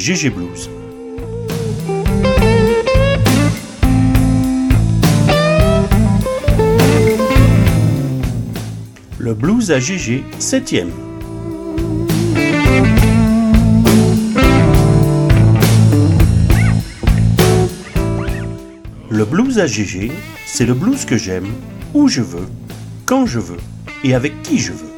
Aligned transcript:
GG 0.00 0.30
Blues. 0.30 0.70
Le 9.18 9.34
blues 9.34 9.70
à 9.70 9.78
GG, 9.78 10.24
7ème. 10.38 10.88
Le 19.10 19.24
blues 19.26 19.58
à 19.58 19.66
GG, 19.66 20.12
c'est 20.46 20.64
le 20.64 20.72
blues 20.72 21.04
que 21.04 21.18
j'aime, 21.18 21.48
où 21.92 22.08
je 22.08 22.22
veux, 22.22 22.48
quand 23.04 23.26
je 23.26 23.38
veux 23.38 23.58
et 24.02 24.14
avec 24.14 24.40
qui 24.40 24.58
je 24.58 24.72
veux. 24.72 24.89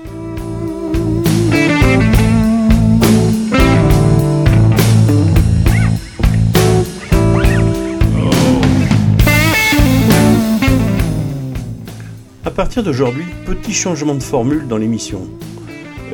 Partir 12.74 12.90
d'aujourd'hui, 12.90 13.26
petit 13.44 13.74
changement 13.74 14.14
de 14.14 14.22
formule 14.22 14.66
dans 14.66 14.78
l'émission. 14.78 15.28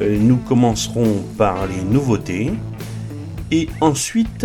Euh, 0.01 0.19
nous 0.19 0.39
commencerons 0.39 1.23
par 1.37 1.69
les 1.69 1.85
nouveautés 1.85 2.51
et 3.53 3.69
ensuite 3.81 4.45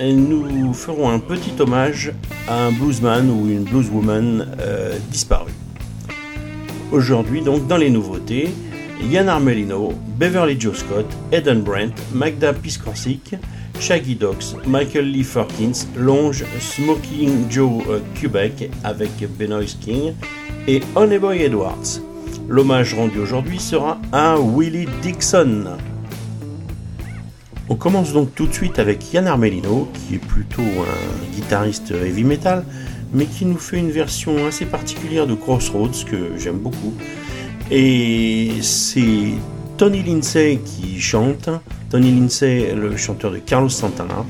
nous 0.00 0.74
ferons 0.74 1.08
un 1.08 1.20
petit 1.20 1.52
hommage 1.60 2.12
à 2.48 2.64
un 2.64 2.72
bluesman 2.72 3.30
ou 3.30 3.48
une 3.48 3.62
blueswoman 3.62 4.44
euh, 4.58 4.98
disparue. 5.12 5.52
Aujourd'hui 6.90 7.42
donc 7.42 7.68
dans 7.68 7.76
les 7.76 7.90
nouveautés, 7.90 8.48
Yann 9.08 9.28
Armelino, 9.28 9.92
Beverly 10.18 10.60
Joe 10.60 10.76
Scott, 10.76 11.06
Eden 11.30 11.60
Brent, 11.60 11.94
Magda 12.12 12.54
Piskorczyk, 12.54 13.36
Shaggy 13.78 14.16
Dogs, 14.16 14.56
Michael 14.66 15.12
Lee 15.12 15.22
Ferkins, 15.22 15.86
Longe, 15.96 16.44
Smoking 16.58 17.48
Joe 17.48 17.84
euh, 17.88 18.00
Quebec 18.20 18.68
avec 18.82 19.10
Benoist 19.38 19.78
King 19.78 20.14
et 20.66 20.80
Honeyboy 20.94 21.42
Edwards. 21.42 22.00
L'hommage 22.48 22.94
rendu 22.94 23.18
aujourd'hui 23.18 23.58
sera 23.58 24.00
à 24.12 24.36
Willie 24.38 24.88
Dixon. 25.02 25.64
On 27.68 27.76
commence 27.76 28.12
donc 28.12 28.34
tout 28.34 28.46
de 28.46 28.52
suite 28.52 28.78
avec 28.78 29.12
Yann 29.12 29.26
Armelino, 29.26 29.88
qui 29.94 30.16
est 30.16 30.18
plutôt 30.18 30.62
un 30.62 31.34
guitariste 31.34 31.92
heavy 31.92 32.24
metal, 32.24 32.64
mais 33.12 33.26
qui 33.26 33.46
nous 33.46 33.58
fait 33.58 33.78
une 33.78 33.90
version 33.90 34.46
assez 34.46 34.66
particulière 34.66 35.26
de 35.26 35.34
Crossroads 35.34 36.04
que 36.06 36.36
j'aime 36.38 36.58
beaucoup. 36.58 36.92
Et 37.70 38.50
c'est 38.60 39.34
Tony 39.78 40.02
Lindsay 40.02 40.60
qui 40.64 41.00
chante, 41.00 41.48
Tony 41.90 42.10
Lindsay, 42.10 42.74
le 42.74 42.96
chanteur 42.96 43.30
de 43.30 43.38
Carlos 43.38 43.68
Santana, 43.68 44.24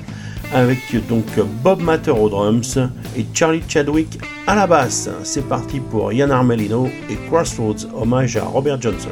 avec 0.53 0.79
donc 1.09 1.27
Bob 1.63 1.83
Matter 1.83 2.11
aux 2.11 2.29
drums 2.29 2.79
et 3.17 3.25
Charlie 3.35 3.63
Chadwick 3.69 4.19
à 4.47 4.55
la 4.55 4.67
basse. 4.67 5.09
C'est 5.25 5.49
parti 5.49 5.81
pour 5.81 6.13
Yann 6.13 6.31
Armelino 6.31 6.89
et 7.11 7.17
Crossroads, 7.29 7.89
hommage 7.95 8.37
à 8.37 8.45
Robert 8.45 8.81
Johnson. 8.81 9.11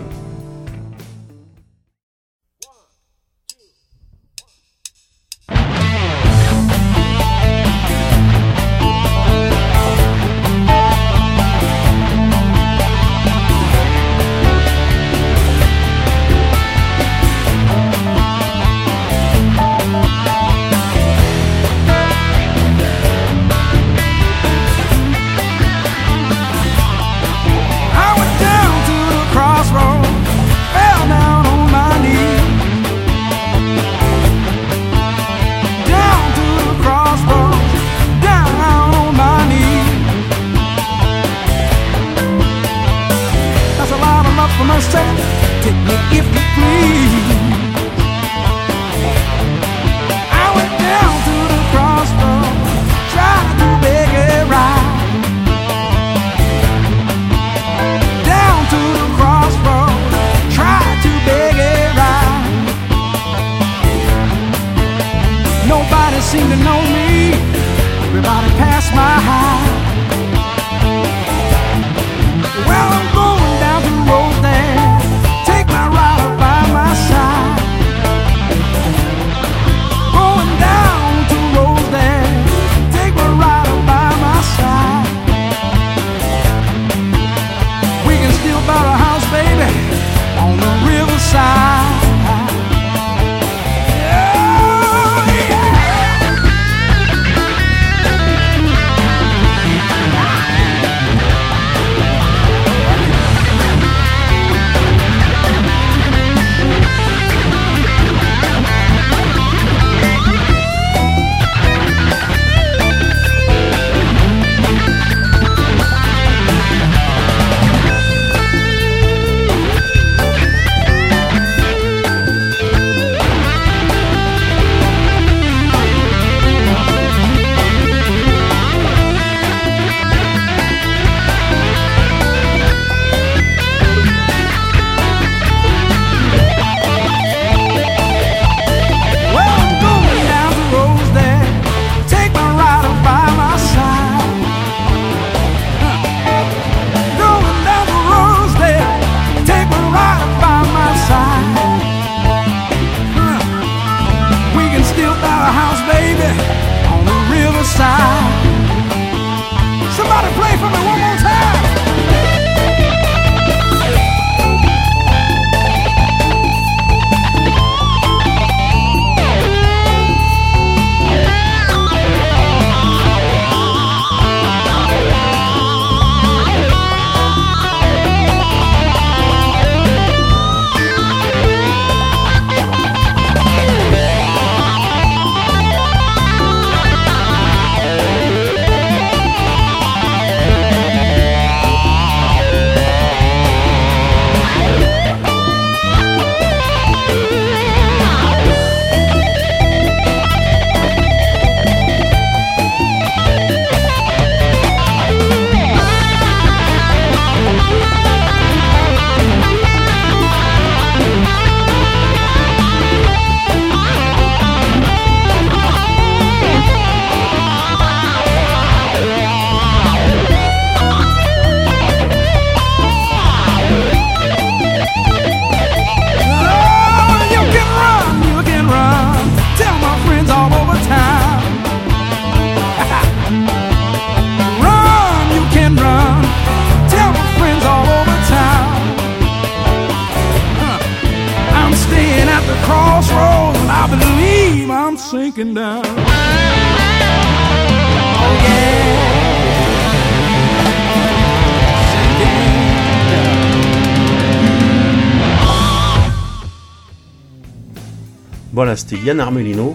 Voilà, 258.62 258.76
c'était 258.76 258.96
Yann 258.96 259.20
Armelino. 259.20 259.74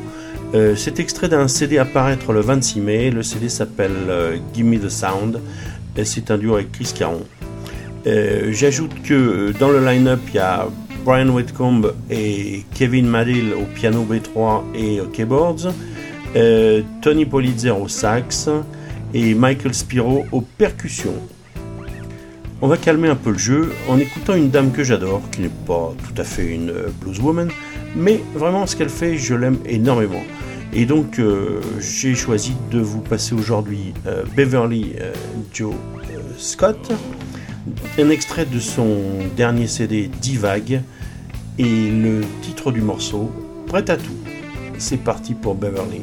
Euh, 0.53 0.75
c'est 0.75 0.99
extrait 0.99 1.27
d'un 1.27 1.47
CD 1.47 1.79
à 1.79 1.85
paraître 1.85 2.31
le 2.33 2.41
26 2.41 2.81
mai. 2.81 3.09
Le 3.09 3.23
CD 3.23 3.49
s'appelle 3.49 3.95
euh, 4.09 4.37
Gimme 4.53 4.77
the 4.77 4.89
Sound. 4.89 5.41
C'est 6.03 6.29
un 6.29 6.37
duo 6.37 6.53
avec 6.53 6.71
Chris 6.71 6.91
Caron. 6.95 7.23
Euh, 8.05 8.51
j'ajoute 8.51 8.91
que 9.01 9.51
dans 9.59 9.69
le 9.69 9.83
line-up, 9.83 10.19
il 10.27 10.35
y 10.35 10.37
a 10.37 10.67
Brian 11.03 11.29
Whitcomb 11.29 11.93
et 12.11 12.63
Kevin 12.75 13.07
Madill 13.07 13.55
au 13.55 13.63
piano 13.73 14.05
B3 14.07 14.65
et 14.75 15.01
aux 15.01 15.07
keyboards, 15.07 15.73
Tony 17.01 17.25
Politzer 17.25 17.71
au 17.71 17.87
sax 17.87 18.49
et 19.15 19.33
Michael 19.33 19.73
Spiro 19.73 20.27
aux 20.31 20.41
percussions. 20.41 21.23
On 22.61 22.67
va 22.67 22.77
calmer 22.77 23.09
un 23.09 23.15
peu 23.15 23.31
le 23.31 23.39
jeu 23.39 23.73
en 23.89 23.97
écoutant 23.97 24.35
une 24.35 24.51
dame 24.51 24.71
que 24.71 24.83
j'adore, 24.83 25.23
qui 25.31 25.41
n'est 25.41 25.49
pas 25.65 25.91
tout 26.03 26.21
à 26.21 26.23
fait 26.23 26.45
une 26.45 26.71
blueswoman, 27.01 27.49
mais 27.95 28.21
vraiment 28.33 28.65
ce 28.65 28.75
qu'elle 28.75 28.89
fait, 28.89 29.17
je 29.17 29.35
l'aime 29.35 29.57
énormément. 29.65 30.23
Et 30.73 30.85
donc 30.85 31.19
euh, 31.19 31.61
j'ai 31.79 32.15
choisi 32.15 32.53
de 32.71 32.79
vous 32.79 33.01
passer 33.01 33.33
aujourd'hui 33.33 33.93
euh, 34.07 34.23
Beverly 34.35 34.93
euh, 34.99 35.13
Joe 35.53 35.73
Scott, 36.37 36.91
un 37.97 38.09
extrait 38.09 38.45
de 38.45 38.59
son 38.59 38.99
dernier 39.37 39.67
CD 39.67 40.09
Divague 40.21 40.81
et 41.57 41.89
le 41.89 42.21
titre 42.41 42.71
du 42.71 42.81
morceau 42.81 43.31
Prêt 43.67 43.89
à 43.89 43.95
tout. 43.95 44.11
C'est 44.77 44.97
parti 44.97 45.33
pour 45.33 45.55
Beverly. 45.55 46.01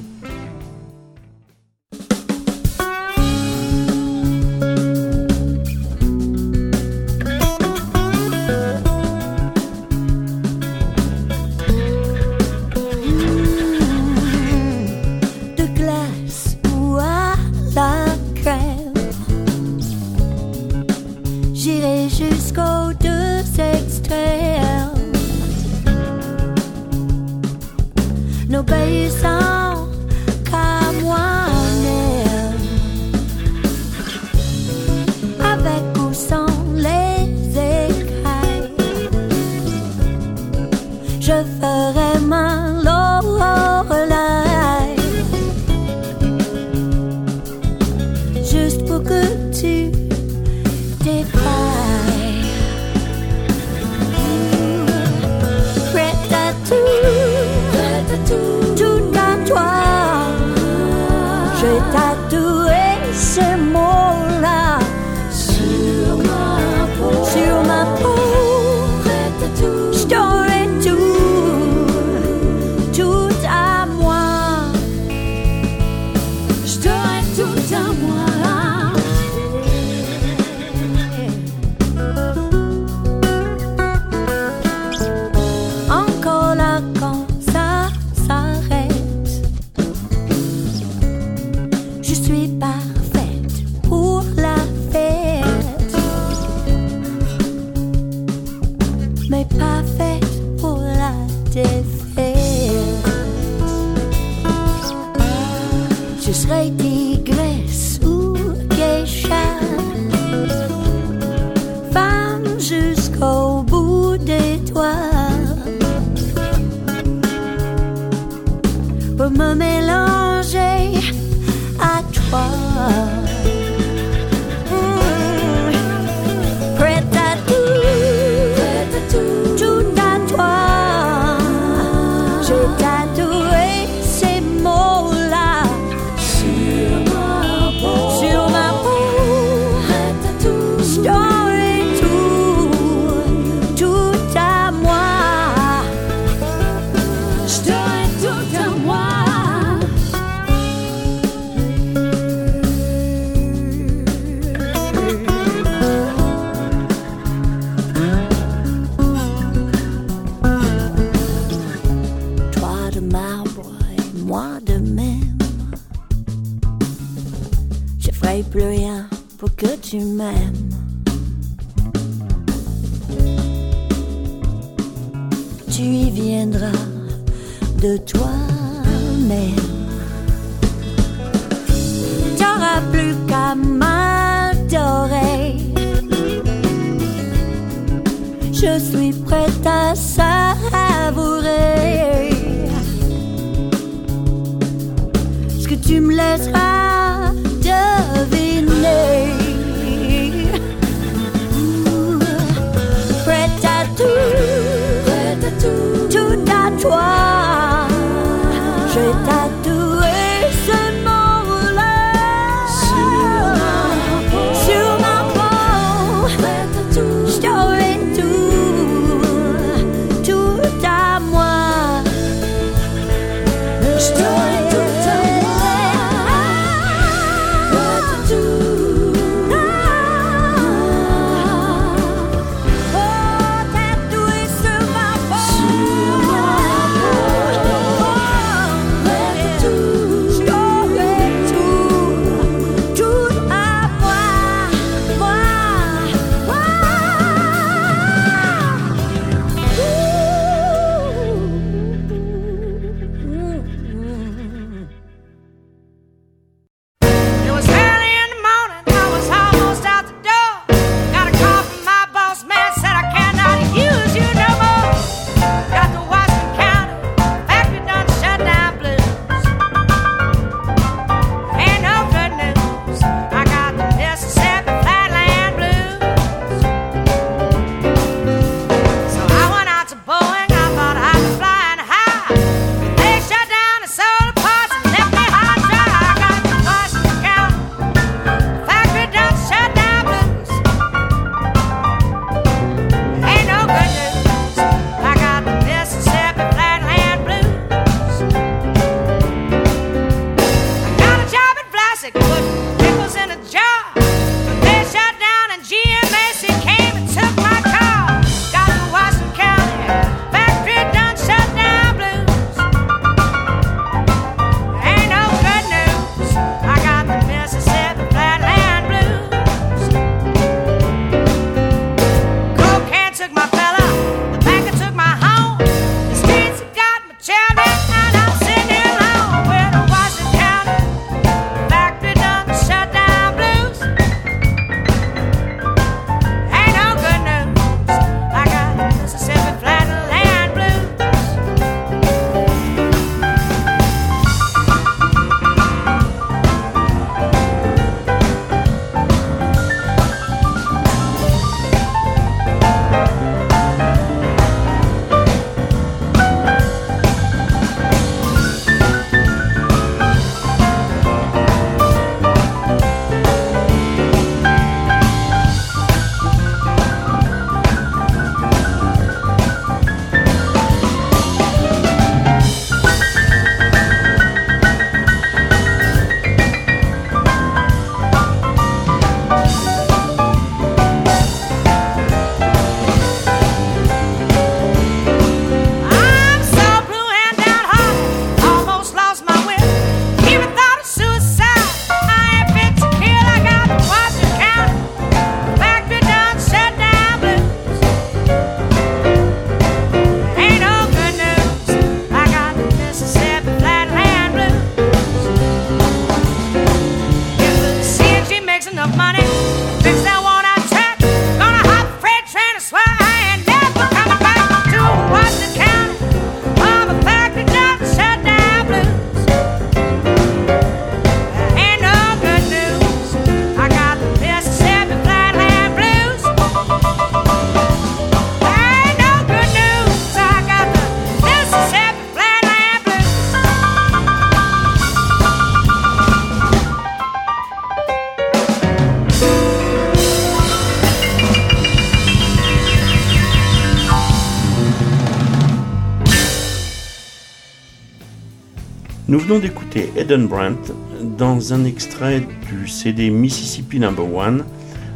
Nous 449.12 449.18
venons 449.18 449.40
d'écouter 449.40 449.90
Eden 449.94 450.26
Brandt 450.26 450.72
dans 451.18 451.52
un 451.52 451.66
extrait 451.66 452.22
du 452.48 452.66
CD 452.66 453.10
Mississippi 453.10 453.78
Number 453.78 454.10
One. 454.10 454.42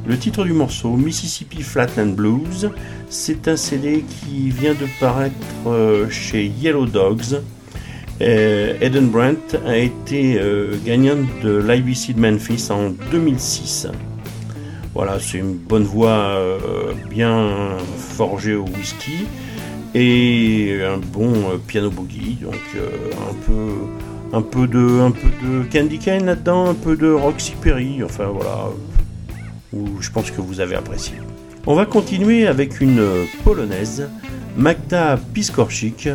Le 0.06 0.16
titre 0.16 0.42
du 0.44 0.54
morceau, 0.54 0.96
Mississippi 0.96 1.60
Flatland 1.60 2.14
Blues, 2.14 2.70
c'est 3.10 3.46
un 3.46 3.56
CD 3.56 4.06
qui 4.08 4.48
vient 4.48 4.72
de 4.72 4.86
paraître 5.00 5.34
euh, 5.66 6.08
chez 6.08 6.46
Yellow 6.46 6.86
Dogs. 6.86 7.42
Euh, 8.22 8.78
Eden 8.80 9.10
Brandt 9.10 9.54
a 9.66 9.76
été 9.76 10.40
euh, 10.40 10.78
gagnant 10.82 11.18
de 11.42 11.58
l'IBC 11.58 12.14
de 12.14 12.20
Memphis 12.20 12.68
en 12.70 12.94
2006. 13.12 13.86
Voilà, 14.94 15.18
c'est 15.20 15.36
une 15.36 15.58
bonne 15.58 15.84
voix 15.84 16.40
bien 17.10 17.76
forgée 17.98 18.54
au 18.54 18.64
whisky 18.64 19.26
et 19.94 20.80
un 20.84 20.98
bon 20.98 21.58
piano 21.66 21.90
boogie, 21.90 22.38
donc 22.42 22.54
un 22.76 23.34
peu 23.46 23.72
un 24.32 24.42
peu 24.42 24.66
de 24.66 25.00
un 25.00 25.10
peu 25.10 25.28
de 25.46 25.62
Candy 25.72 25.98
Cane 25.98 26.26
là-dedans, 26.26 26.70
un 26.70 26.74
peu 26.74 26.96
de 26.96 27.10
Roxy 27.10 27.54
Perry, 27.60 28.02
enfin 28.02 28.26
voilà, 28.26 28.70
je 30.00 30.10
pense 30.10 30.30
que 30.30 30.40
vous 30.40 30.60
avez 30.60 30.74
apprécié. 30.74 31.14
On 31.66 31.74
va 31.74 31.86
continuer 31.86 32.46
avec 32.46 32.80
une 32.80 33.02
polonaise, 33.44 34.08
Magda 34.56 35.18
Piskorczyk, 35.34 36.10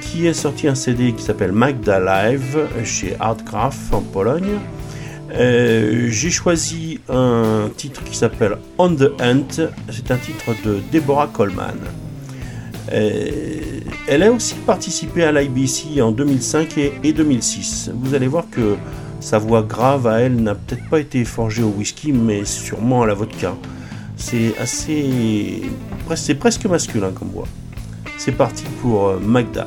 qui 0.00 0.28
a 0.28 0.34
sorti 0.34 0.68
un 0.68 0.74
CD 0.74 1.12
qui 1.12 1.22
s'appelle 1.22 1.52
Magda 1.52 1.98
Live 1.98 2.58
chez 2.84 3.16
Artcraft 3.18 3.92
en 3.92 4.02
Pologne. 4.02 4.58
Euh, 5.32 6.08
j'ai 6.10 6.30
choisi 6.30 7.00
un 7.08 7.68
titre 7.76 8.02
qui 8.04 8.16
s'appelle 8.16 8.56
On 8.78 8.94
the 8.94 9.10
Hunt, 9.20 9.68
c'est 9.90 10.10
un 10.10 10.16
titre 10.16 10.54
de 10.64 10.80
Deborah 10.92 11.28
Coleman. 11.32 11.78
Euh, 12.92 13.80
elle 14.06 14.22
a 14.22 14.32
aussi 14.32 14.54
participé 14.54 15.24
à 15.24 15.32
l'IBC 15.32 16.00
en 16.00 16.12
2005 16.12 16.78
et 17.02 17.12
2006. 17.12 17.90
Vous 17.94 18.14
allez 18.14 18.28
voir 18.28 18.48
que 18.50 18.76
sa 19.20 19.38
voix 19.38 19.62
grave 19.62 20.06
à 20.06 20.20
elle 20.20 20.36
n'a 20.36 20.54
peut-être 20.54 20.88
pas 20.88 21.00
été 21.00 21.24
forgée 21.24 21.62
au 21.62 21.68
whisky, 21.68 22.12
mais 22.12 22.44
sûrement 22.44 23.02
à 23.02 23.06
la 23.06 23.14
vodka. 23.14 23.54
C'est 24.16 24.56
assez. 24.58 25.62
C'est 26.14 26.34
presque 26.34 26.66
masculin 26.66 27.10
comme 27.12 27.28
voix. 27.28 27.48
C'est 28.16 28.32
parti 28.32 28.64
pour 28.80 29.08
euh, 29.08 29.18
Magda. 29.20 29.66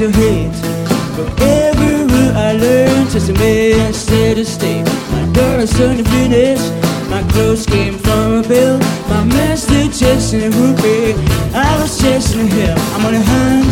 15 0.00 0.22
years 0.22 0.62
of. 0.62 0.88
But 1.14 1.42
every 1.42 1.96
rule 2.08 2.32
I 2.34 2.52
learned 2.52 3.14
a 3.28 3.34
man 3.34 3.92
set 3.92 4.38
a 4.38 4.44
state. 4.46 4.86
My 5.12 5.26
door 5.34 5.58
is 5.60 5.68
starting 5.68 6.02
to 6.02 6.10
finish. 6.10 6.62
My 7.10 7.22
clothes 7.32 7.66
came 7.66 7.98
from 7.98 8.40
a 8.40 8.42
bill. 8.42 8.78
My 9.10 9.24
master 9.24 9.92
chasing 9.92 10.42
a 10.44 10.50
rupee. 10.56 11.12
I 11.52 11.76
was 11.82 12.00
chasing 12.00 12.48
him. 12.48 12.78
I'm 12.94 13.04
on 13.04 13.14
a 13.14 13.20
hunt. 13.20 13.68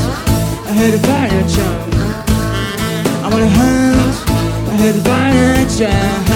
I 0.68 0.72
heard 0.76 0.92
a 0.92 1.00
chunk. 1.48 1.94
I'm 3.24 3.32
on 3.32 3.42
a 3.42 3.48
hunt. 3.48 4.16
I 4.68 4.74
heard 4.82 4.96
a 4.96 5.04
chunk. 5.78 6.28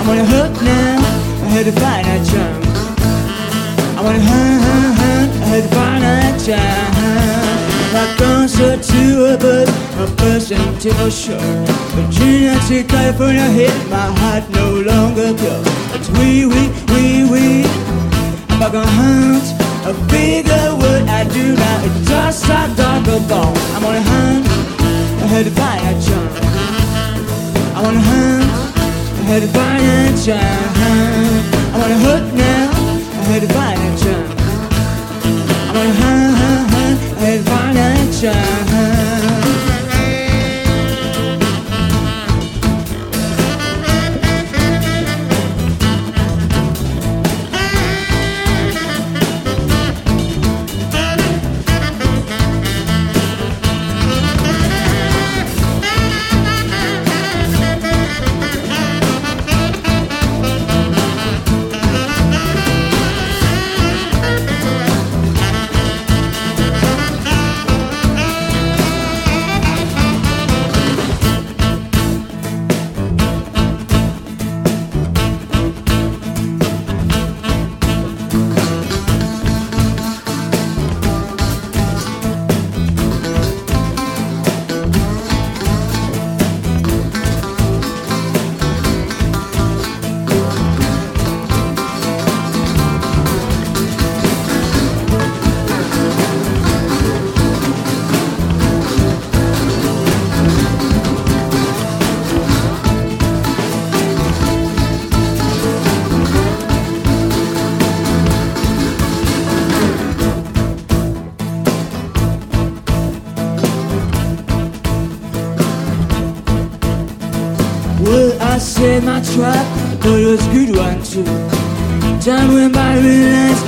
I'm 0.00 0.08
on 0.08 0.16
a 0.16 0.24
hook 0.24 0.54
now. 0.62 0.96
I 1.44 1.48
find 1.72 2.06
a 2.08 2.16
chunk. 2.24 2.64
I'm 3.98 4.06
on 4.06 4.16
a 4.16 4.20
hunt. 4.20 5.30
I 5.42 5.46
had 5.52 5.62
to 5.62 5.74
find 5.76 6.04
a 6.04 7.63
My 7.94 8.12
concert 8.18 8.82
to 8.82 9.34
a 9.34 9.38
bird, 9.38 9.68
a 10.02 10.06
person 10.16 10.58
to 10.80 10.90
a 11.06 11.08
shore. 11.08 11.38
Virginia 11.94 12.58
to 12.66 12.82
California 12.82 13.46
hit 13.50 13.70
my 13.88 14.10
heart 14.18 14.50
no 14.50 14.80
longer 14.80 15.32
pure. 15.32 15.62
It's 15.94 16.10
wee 16.18 16.44
wee 16.44 16.74
wee 16.90 17.22
wee. 17.30 17.64
I'm 18.50 18.58
back 18.58 18.74
on 18.74 18.84
hunt. 18.98 19.46
A 19.86 19.94
bigger 20.10 20.74
word 20.74 21.06
I 21.06 21.22
do 21.22 21.54
now. 21.54 21.84
It's 21.86 22.08
just 22.08 22.44
a 22.46 22.66
darker 22.74 23.20
bone. 23.28 23.56
I'm 23.76 23.84
on 23.84 23.94
a 23.94 24.02
hunt. 24.02 24.44
I 25.22 25.26
heard 25.28 25.46
a 25.46 25.54
chunk. 26.04 26.32
I'm 27.76 27.84
on 27.86 27.94
a 27.94 28.00
hunt. 28.00 28.44
I 29.18 29.24
heard 29.30 29.42
a 29.44 30.24
chunk. 30.24 30.73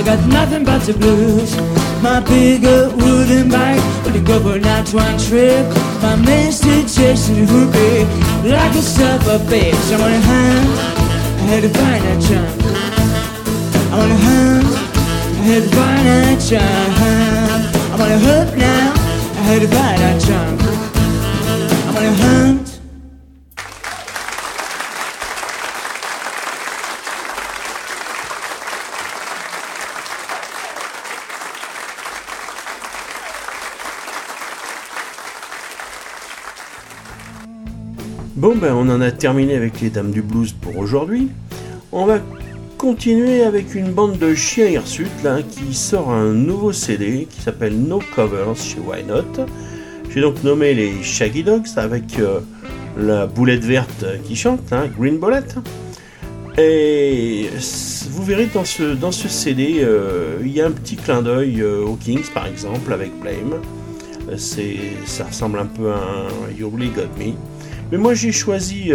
Got 0.07 0.25
nothing 0.29 0.63
but 0.63 0.79
the 0.83 0.93
blues. 0.93 1.51
My 2.01 2.21
bigger 2.21 2.87
wooden 2.95 3.49
bike, 3.49 3.83
to 4.05 4.19
go 4.21 4.39
for 4.39 4.57
not 4.57 4.87
one 4.93 5.17
trip. 5.19 5.67
My 6.01 6.15
master 6.15 6.79
chasing 6.87 7.45
the 7.45 7.51
hoopy, 7.51 8.05
like 8.49 8.73
a 8.73 8.81
supper 8.81 9.37
bitch. 9.51 9.87
I'm 9.93 9.99
on 9.99 10.13
a 10.13 10.21
hunt, 10.29 10.69
I 11.39 11.45
had 11.51 11.63
to 11.63 11.71
find 11.79 12.03
a 12.11 12.15
chunk. 12.25 12.55
I'm 13.91 13.99
on 13.99 14.11
a 14.11 14.19
hunt, 14.27 14.67
I 15.39 15.43
had 15.49 15.63
to 15.63 15.71
find 15.75 16.07
a 16.07 16.21
chunk. 16.47 16.91
I'm 17.91 17.99
on 17.99 18.11
a 18.11 18.19
hook 18.27 18.49
now, 18.55 18.93
I 19.39 19.43
had 19.49 19.61
to 19.63 19.67
find 19.75 20.01
a 20.07 20.11
chunk. 20.25 20.61
I'm 21.87 21.97
on 21.97 22.05
a 22.05 22.13
hunt. 22.23 22.66
Ben 38.57 38.73
on 38.73 38.89
en 38.89 39.01
a 39.01 39.11
terminé 39.11 39.55
avec 39.55 39.81
les 39.81 39.89
Dames 39.89 40.11
du 40.11 40.21
Blues 40.23 40.51
pour 40.51 40.77
aujourd'hui. 40.77 41.29
On 41.91 42.05
va 42.05 42.19
continuer 42.77 43.43
avec 43.43 43.75
une 43.75 43.91
bande 43.91 44.17
de 44.17 44.33
chiens 44.33 44.67
hirsutes 44.67 45.23
là 45.23 45.41
qui 45.43 45.75
sort 45.75 46.09
un 46.09 46.33
nouveau 46.33 46.71
CD 46.71 47.27
qui 47.29 47.41
s'appelle 47.41 47.77
No 47.77 47.99
Covers 48.15 48.55
chez 48.55 48.79
Why 48.79 49.03
Not. 49.03 49.45
J'ai 50.09 50.21
donc 50.21 50.43
nommé 50.43 50.73
les 50.73 51.03
Shaggy 51.03 51.43
Dogs 51.43 51.67
avec 51.75 52.17
euh, 52.19 52.39
la 52.97 53.27
boulette 53.27 53.63
verte 53.63 54.05
qui 54.23 54.35
chante, 54.35 54.71
hein, 54.71 54.87
Green 54.97 55.19
Bullet. 55.19 55.43
Et 56.57 57.49
vous 58.09 58.23
verrez 58.23 58.47
dans 58.51 58.65
ce, 58.65 58.95
dans 58.95 59.11
ce 59.11 59.27
CD, 59.27 59.81
euh, 59.81 60.37
il 60.41 60.51
y 60.51 60.61
a 60.61 60.65
un 60.65 60.71
petit 60.71 60.95
clin 60.95 61.21
d'œil 61.21 61.61
euh, 61.61 61.85
aux 61.85 61.95
Kings 61.95 62.29
par 62.33 62.47
exemple 62.47 62.91
avec 62.91 63.11
Blame. 63.19 63.61
Ça 64.35 65.25
ressemble 65.25 65.59
un 65.59 65.67
peu 65.67 65.91
à 65.91 65.97
un 65.97 66.57
You 66.57 66.69
Really 66.69 66.89
Got 66.89 67.09
Me. 67.19 67.33
Mais 67.91 67.97
moi 67.97 68.13
j'ai 68.13 68.31
choisi 68.31 68.91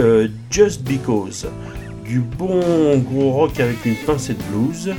Just 0.50 0.83
Because, 0.83 1.46
du 2.05 2.20
bon 2.20 2.98
gros 2.98 3.31
rock 3.33 3.59
avec 3.61 3.85
une 3.85 3.96
pincée 3.96 4.35
de 4.35 4.42
blues. 4.50 4.94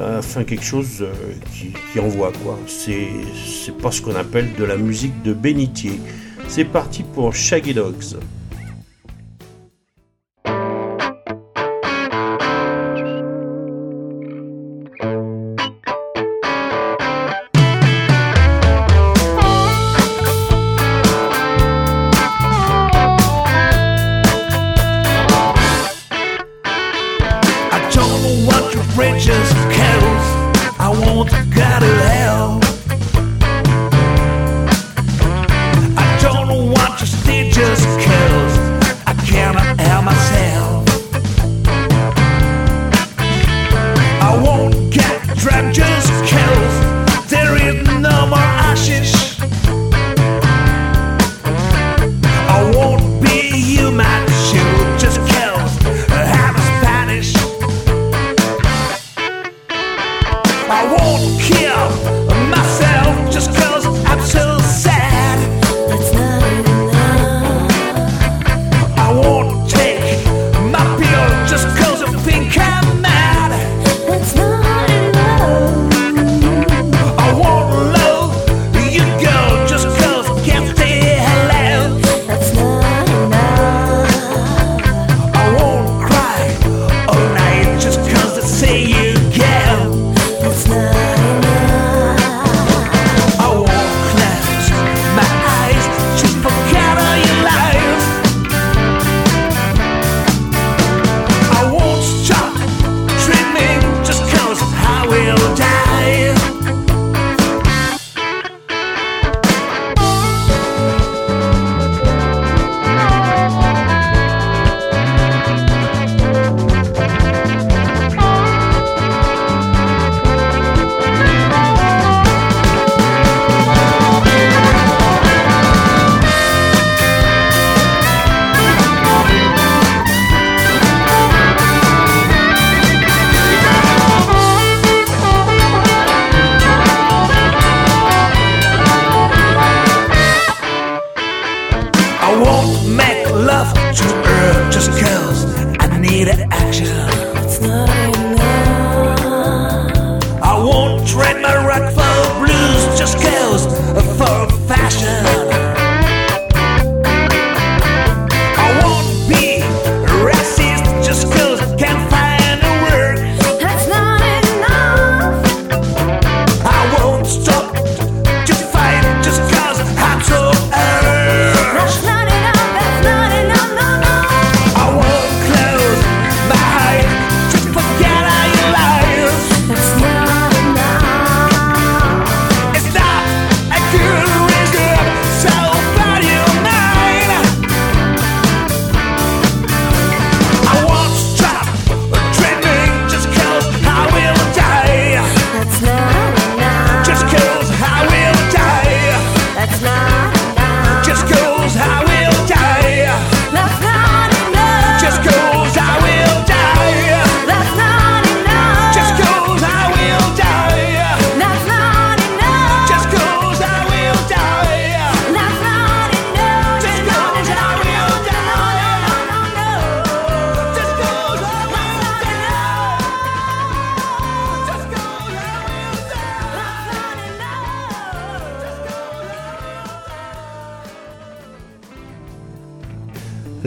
Enfin, 0.00 0.42
quelque 0.42 0.64
chose 0.64 1.04
qui, 1.52 1.72
qui, 1.92 2.00
envoie 2.00 2.32
quoi. 2.42 2.58
C'est 2.66 3.76
pas 3.80 3.90
ce 3.92 4.02
qu'on 4.02 4.16
appelle 4.16 4.48
de 4.58 4.64
la 4.64 4.76
musique 4.76 5.22
de 5.22 5.32
bénitier. 5.32 6.00
C'est 6.48 6.64
parti 6.64 7.02
pour 7.02 7.34
Shaggy 7.34 7.72
Dogs. 7.74 8.16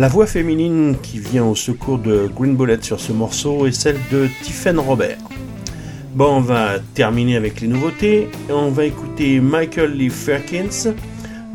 La 0.06 0.10
voix 0.10 0.28
féminine 0.28 0.98
qui 1.02 1.18
vient 1.18 1.46
au 1.46 1.56
secours 1.56 1.98
de 1.98 2.28
Green 2.28 2.56
Bullet 2.56 2.78
sur 2.84 3.00
ce 3.00 3.12
morceau 3.12 3.66
est 3.66 3.72
celle 3.72 3.98
de 4.12 4.30
Tiffen 4.44 4.78
Robert. 4.78 5.18
Bon, 6.14 6.36
on 6.36 6.42
va 6.42 6.78
terminer 6.94 7.38
avec 7.38 7.60
les 7.60 7.68
nouveautés. 7.68 8.30
On 8.52 8.70
va 8.70 8.86
écouter 8.86 9.40
Michael 9.40 9.94
Lee 9.94 10.12
Ferkins. 10.12 10.94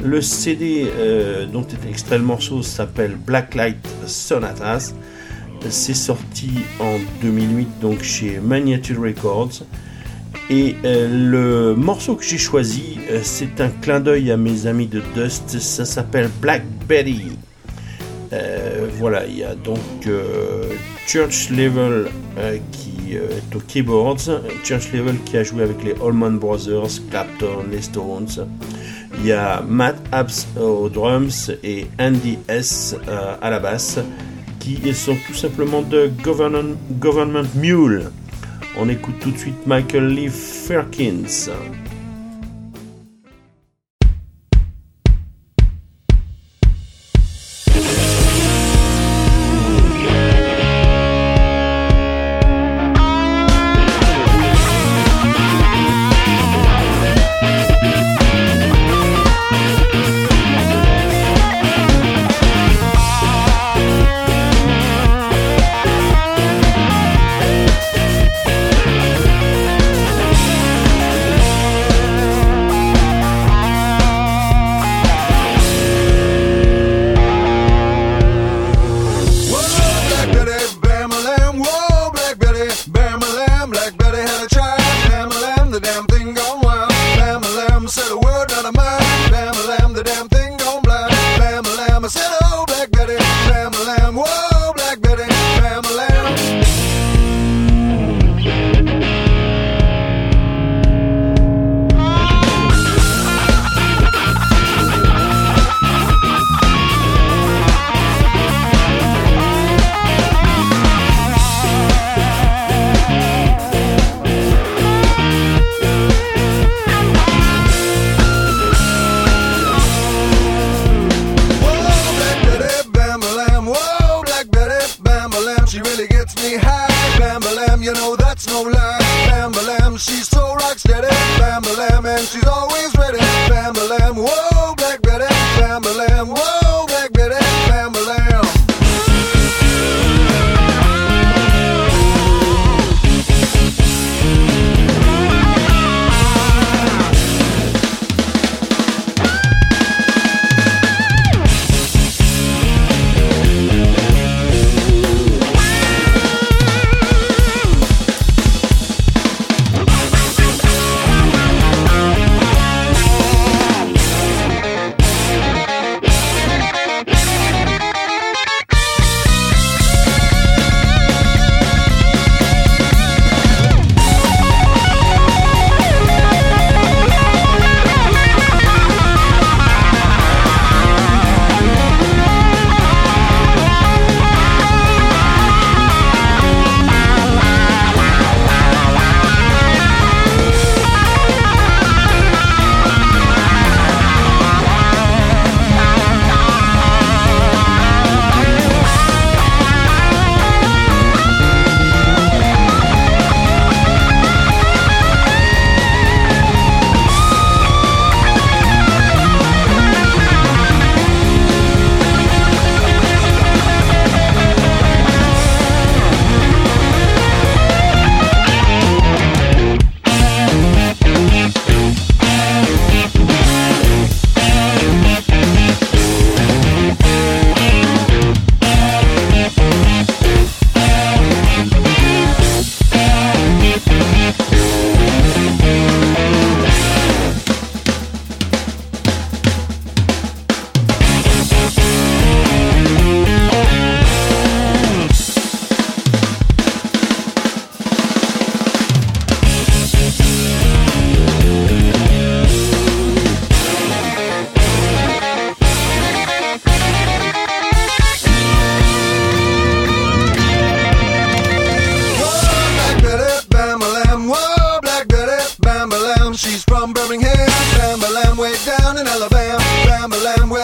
Le 0.03 0.21
CD 0.21 0.91
euh, 0.97 1.47
dont 1.47 1.65
est 1.65 1.89
extrait 1.89 2.19
le 2.19 2.25
morceau 2.25 2.65
s'appelle 2.65 3.15
Blacklight 3.15 3.87
Sonatas. 4.07 4.95
C'est 5.69 5.95
sorti 5.95 6.51
en 6.81 6.97
2008 7.23 7.69
donc 7.81 8.03
chez 8.03 8.41
Magnature 8.41 9.01
Records. 9.01 9.63
Et 10.51 10.75
euh, 10.85 11.07
le 11.09 11.77
morceau 11.77 12.17
que 12.17 12.25
j'ai 12.25 12.37
choisi, 12.37 12.99
euh, 13.13 13.21
c'est 13.23 13.61
un 13.61 13.69
clin 13.69 14.01
d'œil 14.01 14.33
à 14.33 14.37
mes 14.37 14.67
amis 14.67 14.89
de 14.89 15.01
Dust. 15.15 15.61
Ça 15.61 15.85
s'appelle 15.85 16.29
Black 16.41 16.65
Betty. 16.89 17.31
Euh, 19.01 19.03
voilà, 19.03 19.27
il 19.27 19.39
y 19.39 19.45
a 19.45 19.55
donc 19.55 19.79
euh, 20.07 20.65
Church 21.07 21.51
Level 21.51 22.09
euh, 22.39 22.59
qui 22.73 23.15
est 23.15 23.57
au 23.57 23.61
keyboards, 23.61 24.41
Church 24.63 24.93
Level 24.93 25.17
qui 25.25 25.37
a 25.37 25.43
joué 25.43 25.63
avec 25.63 25.83
les 25.83 25.93
Allman 25.93 26.39
Brothers, 26.39 27.01
Clapton, 27.11 27.65
les 27.71 27.83
Stones. 27.83 28.47
Il 29.19 29.27
y 29.27 29.33
a 29.33 29.63
Matt 29.63 29.97
Abs 30.13 30.47
aux 30.61 30.89
drums 30.89 31.51
et 31.65 31.87
Andy 31.99 32.39
S 32.49 32.95
à 33.43 33.51
la 33.51 33.59
basse. 33.59 33.99
qui 34.61 34.95
sont 34.95 35.17
tout 35.27 35.35
simplement 35.35 35.83
de 35.83 36.11
Government, 36.23 36.77
Government 37.01 37.49
Mule. 37.57 38.11
On 38.79 38.89
écoute 38.89 39.15
tout 39.21 39.33
de 39.33 39.39
suite 39.39 39.67
Michael 39.67 40.09
Lee 40.09 40.29
Ferkins. 40.29 41.51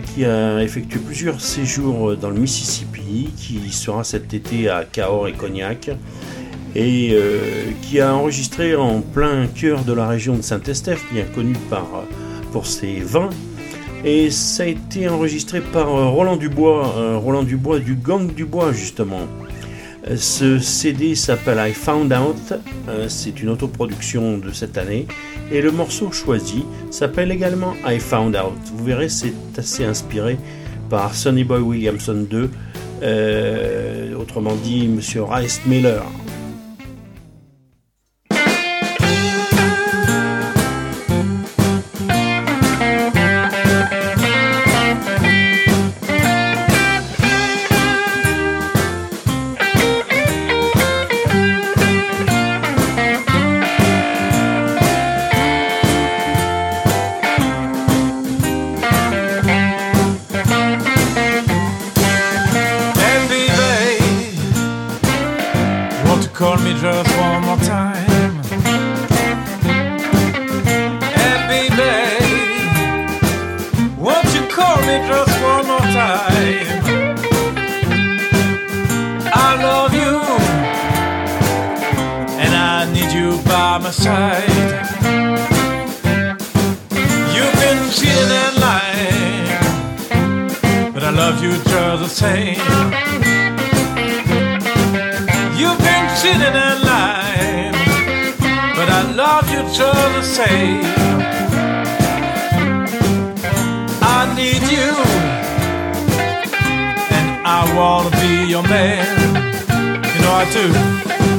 qui 0.00 0.24
a 0.24 0.62
effectué 0.62 0.98
plusieurs 0.98 1.40
séjours 1.40 2.16
dans 2.16 2.30
le 2.30 2.40
Mississippi, 2.40 3.30
qui 3.36 3.70
sera 3.72 4.04
cet 4.04 4.34
été 4.34 4.68
à 4.68 4.84
Cahors 4.84 5.28
et 5.28 5.32
Cognac, 5.32 5.90
et 6.74 7.10
euh, 7.12 7.70
qui 7.82 8.00
a 8.00 8.14
enregistré 8.14 8.76
en 8.76 9.00
plein 9.00 9.46
cœur 9.46 9.84
de 9.84 9.92
la 9.92 10.06
région 10.08 10.36
de 10.36 10.42
Saint-Estèphe, 10.42 11.04
bien 11.12 11.24
connue 11.34 11.56
par, 11.70 11.86
pour 12.52 12.66
ses 12.66 13.00
vins, 13.00 13.30
et 14.04 14.30
ça 14.30 14.62
a 14.62 14.66
été 14.66 15.08
enregistré 15.08 15.60
par 15.60 15.88
euh, 15.88 16.08
Roland 16.08 16.36
Dubois, 16.36 16.94
euh, 16.96 17.16
Roland 17.16 17.42
Dubois 17.42 17.80
du 17.80 17.94
Gang 17.94 18.32
Dubois 18.32 18.72
justement. 18.72 19.26
Euh, 20.08 20.16
ce 20.16 20.58
CD 20.58 21.14
s'appelle 21.14 21.58
I 21.58 21.72
Found 21.72 22.12
Out, 22.12 22.54
c'est 23.08 23.42
une 23.42 23.48
autoproduction 23.48 24.38
de 24.38 24.52
cette 24.52 24.78
année, 24.78 25.06
et 25.50 25.60
le 25.60 25.70
morceau 25.70 26.12
choisi 26.12 26.64
s'appelle 26.90 27.30
également 27.30 27.74
I 27.86 27.98
Found 27.98 28.36
Out. 28.36 28.58
Vous 28.74 28.84
verrez, 28.84 29.08
c'est 29.08 29.34
assez 29.56 29.84
inspiré 29.84 30.38
par 30.88 31.14
Sonny 31.14 31.44
Boy 31.44 31.60
Williamson 31.60 32.26
2, 32.28 32.50
euh, 33.02 34.14
autrement 34.14 34.54
dit 34.54 34.88
Monsieur 34.88 35.24
Rice 35.24 35.60
Miller. 35.66 36.02
one 67.32 67.42
more 67.48 67.58
time. 67.58 68.32
Baby, 71.48 71.94
won't 73.98 74.30
you 74.34 74.42
call 74.56 74.78
me 74.88 74.96
one 75.50 75.64
more 75.72 75.88
time? 76.02 76.66
I 79.46 79.48
love 79.68 79.92
you, 80.02 80.14
and 82.42 82.52
I 82.54 82.90
need 82.94 83.10
you 83.18 83.28
by 83.44 83.78
my 83.78 83.90
side. 83.90 84.48
You've 87.34 87.56
been 87.62 87.80
cheating 87.96 88.32
and 88.44 88.56
lying, 88.66 89.48
but 90.92 91.02
I 91.04 91.10
love 91.10 91.36
you 91.42 91.52
just 91.72 91.98
the 92.04 92.08
same. 92.08 92.60
You've 95.60 95.80
been 95.88 96.06
cheating 96.20 96.56
and 96.66 96.75
much 99.66 99.76
to 99.78 100.22
say. 100.22 100.80
I 104.02 104.34
need 104.36 104.62
you, 104.70 104.92
and 107.16 107.46
I 107.46 107.74
wanna 107.76 108.10
be 108.10 108.50
your 108.50 108.62
man. 108.62 109.06
You 110.14 110.20
know 110.22 110.32
I 110.32 110.46
do. 110.52 111.35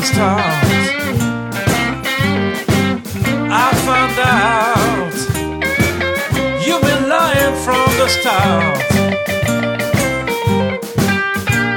the 0.00 0.06
stars. 0.06 0.88
I 3.52 3.68
found 3.86 4.16
out 4.18 5.14
you've 6.64 6.80
been 6.80 7.08
lying 7.08 7.54
from 7.64 7.86
the 8.00 8.08
start. 8.08 8.78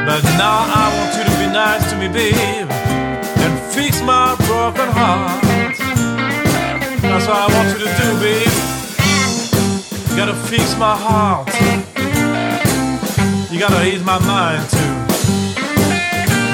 But 0.08 0.24
now 0.40 0.60
I 0.82 0.86
want 0.96 1.12
you 1.18 1.24
to 1.30 1.36
be 1.42 1.48
nice 1.52 1.84
to 1.92 1.98
me, 1.98 2.08
babe, 2.08 2.70
and 3.44 3.60
fix 3.74 4.02
my 4.02 4.36
broken 4.48 4.88
heart. 5.00 5.44
That's 7.02 7.28
what 7.28 7.38
I 7.38 7.48
want 7.56 7.68
you 7.74 7.80
to 7.86 7.92
do, 8.02 8.08
babe. 8.24 8.56
You 10.10 10.16
gotta 10.16 10.38
fix 10.48 10.78
my 10.78 10.96
heart. 10.96 11.50
You 13.52 13.60
gotta 13.60 13.86
ease 13.86 14.04
my 14.06 14.20
mind 14.20 14.70
too. 14.70 14.94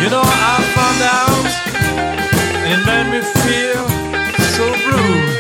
You 0.01 0.09
know 0.09 0.23
I 0.23 0.63
found 0.75 1.01
out 1.03 1.58
and 2.71 2.85
made 2.85 3.09
me 3.11 3.21
feel 3.21 3.87
so 4.53 4.65
blue. 4.85 5.38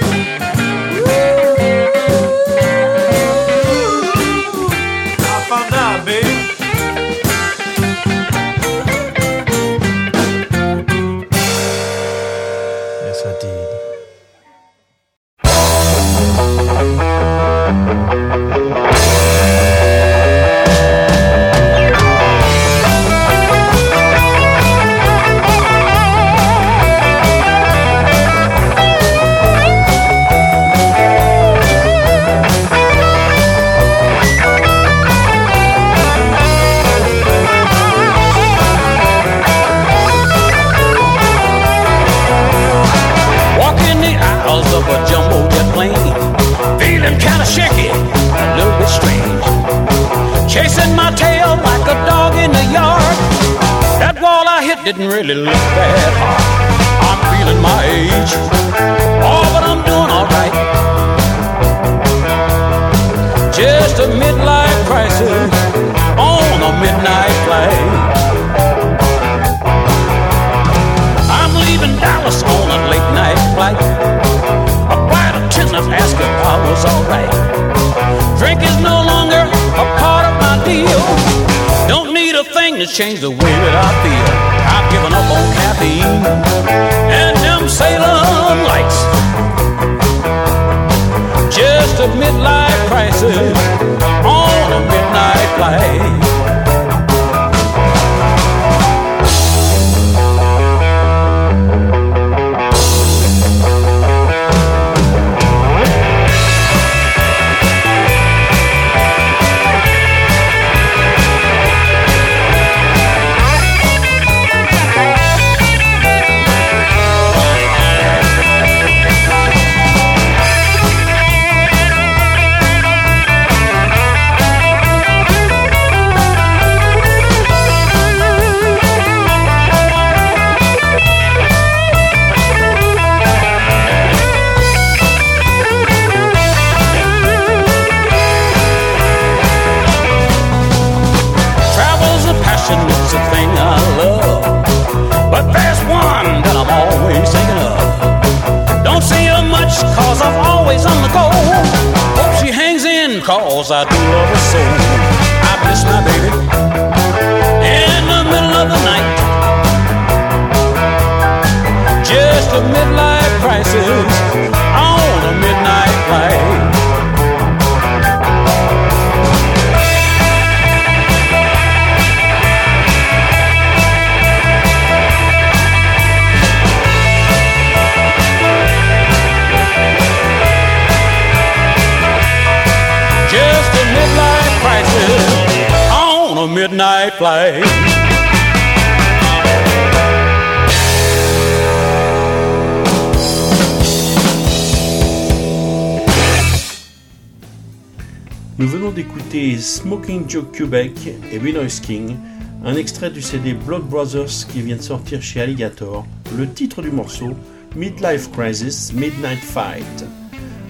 D'écouter 198.91 199.57
Smoking 199.57 200.29
Joe 200.29 200.45
Quebec 200.51 200.93
et 201.31 201.39
Benoist 201.39 201.85
King, 201.85 202.15
un 202.63 202.75
extrait 202.75 203.11
du 203.11 203.21
CD 203.21 203.53
Blood 203.53 203.83
Brothers 203.83 204.47
qui 204.51 204.61
vient 204.61 204.77
de 204.77 204.81
sortir 204.81 205.21
chez 205.21 205.41
Alligator. 205.41 206.05
Le 206.37 206.49
titre 206.49 206.81
du 206.81 206.89
morceau, 206.89 207.35
Midlife 207.75 208.31
Crisis, 208.31 208.91
Midnight 208.93 209.39
Fight. 209.39 210.05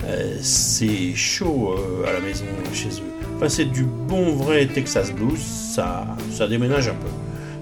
Euh, 0.06 0.38
c'est 0.42 1.14
chaud 1.16 1.76
euh, 1.78 2.08
à 2.10 2.14
la 2.14 2.20
maison 2.20 2.46
chez 2.74 2.90
eux. 2.90 3.26
Enfin, 3.38 3.48
c'est 3.48 3.66
du 3.72 3.84
bon 3.84 4.34
vrai 4.34 4.66
Texas 4.66 5.12
Blues, 5.12 5.40
ça, 5.40 6.06
ça 6.32 6.48
déménage 6.48 6.88
un 6.90 6.96
peu. 6.96 7.08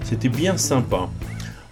C'était 0.04 0.28
bien 0.28 0.56
sympa. 0.56 1.08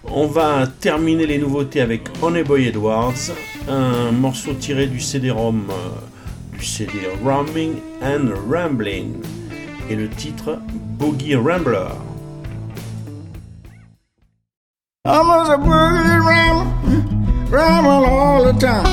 On 0.05 0.27
va 0.27 0.67
terminer 0.67 1.25
les 1.25 1.37
nouveautés 1.39 1.81
avec 1.81 2.03
Honeyboy 2.21 2.67
Edwards, 2.67 3.31
un 3.67 4.11
morceau 4.11 4.53
tiré 4.53 4.87
du 4.87 5.01
CD-ROM, 5.01 5.67
euh, 5.69 5.73
CD 6.77 7.07
Roaming 7.23 7.81
and 8.01 8.29
Rambling, 8.47 9.25
et 9.89 9.95
le 9.95 10.07
titre 10.09 10.59
Boogie 10.99 11.33
Rambler. 11.33 11.89
I'm 15.03 15.27
a 15.27 15.57
boogie 15.57 16.23
ram, 16.23 17.47
ramble 17.49 18.05
all 18.05 18.43
the 18.43 18.53
time. 18.59 18.85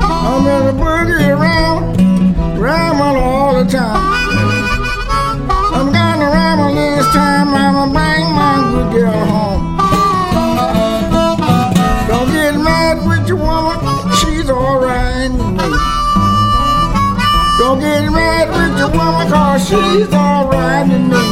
I'm 0.00 0.46
a 0.46 0.72
boogie 0.72 1.38
ram. 1.38 2.60
ramble 2.60 3.22
all 3.22 3.62
the 3.62 3.70
time. 3.70 4.03
Get 17.80 18.10
mad 18.10 18.48
with 18.50 18.78
your 18.78 18.90
woman, 18.90 19.28
cause 19.28 19.68
she's 19.68 20.12
alright 20.12 20.88
with 20.88 21.00
me. 21.12 21.23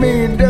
me 0.00 0.26
down. 0.36 0.49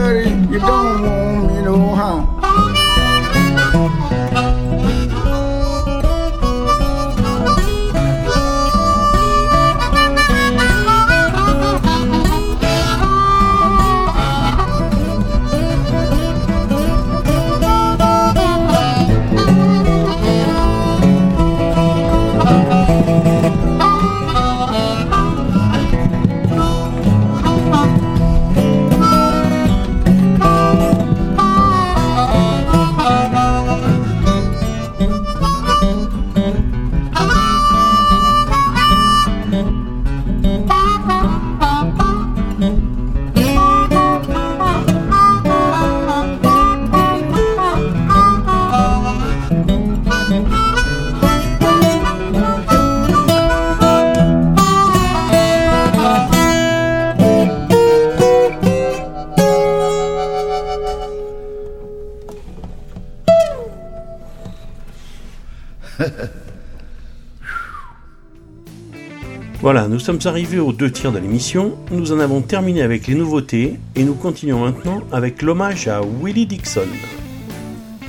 Sommes 70.10 70.32
arrivés 70.32 70.58
aux 70.58 70.72
deux 70.72 70.90
tiers 70.90 71.12
de 71.12 71.20
l'émission, 71.20 71.76
nous 71.92 72.10
en 72.10 72.18
avons 72.18 72.40
terminé 72.40 72.82
avec 72.82 73.06
les 73.06 73.14
nouveautés 73.14 73.78
et 73.94 74.02
nous 74.02 74.14
continuons 74.14 74.58
maintenant 74.58 75.02
avec 75.12 75.40
l'hommage 75.40 75.86
à 75.86 76.00
Willie 76.02 76.46
Dixon. 76.46 76.88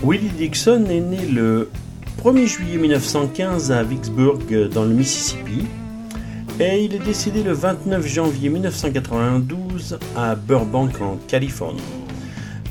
Willie 0.04 0.30
Dixon 0.30 0.86
est 0.90 1.00
né 1.00 1.28
le 1.32 1.70
1er 2.24 2.48
juillet 2.48 2.78
1915 2.78 3.72
à 3.72 3.84
Vicksburg 3.84 4.70
dans 4.74 4.84
le 4.84 4.96
Mississippi 4.96 5.68
et 6.60 6.86
il 6.86 6.96
est 6.96 7.06
décédé 7.06 7.44
le 7.44 7.52
29 7.52 8.08
janvier 8.08 8.50
1992 8.50 10.00
à 10.16 10.34
Burbank 10.34 11.00
en 11.02 11.20
Californie. 11.28 11.82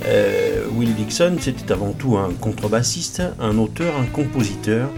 Euh, 0.06 0.64
Willie 0.76 0.94
Dixon, 0.94 1.36
c'était 1.38 1.70
avant 1.70 1.92
tout 1.92 2.16
un 2.16 2.30
contrebassiste, 2.40 3.22
un 3.38 3.58
auteur, 3.58 3.94
un 3.96 4.06
compositeur, 4.06 4.88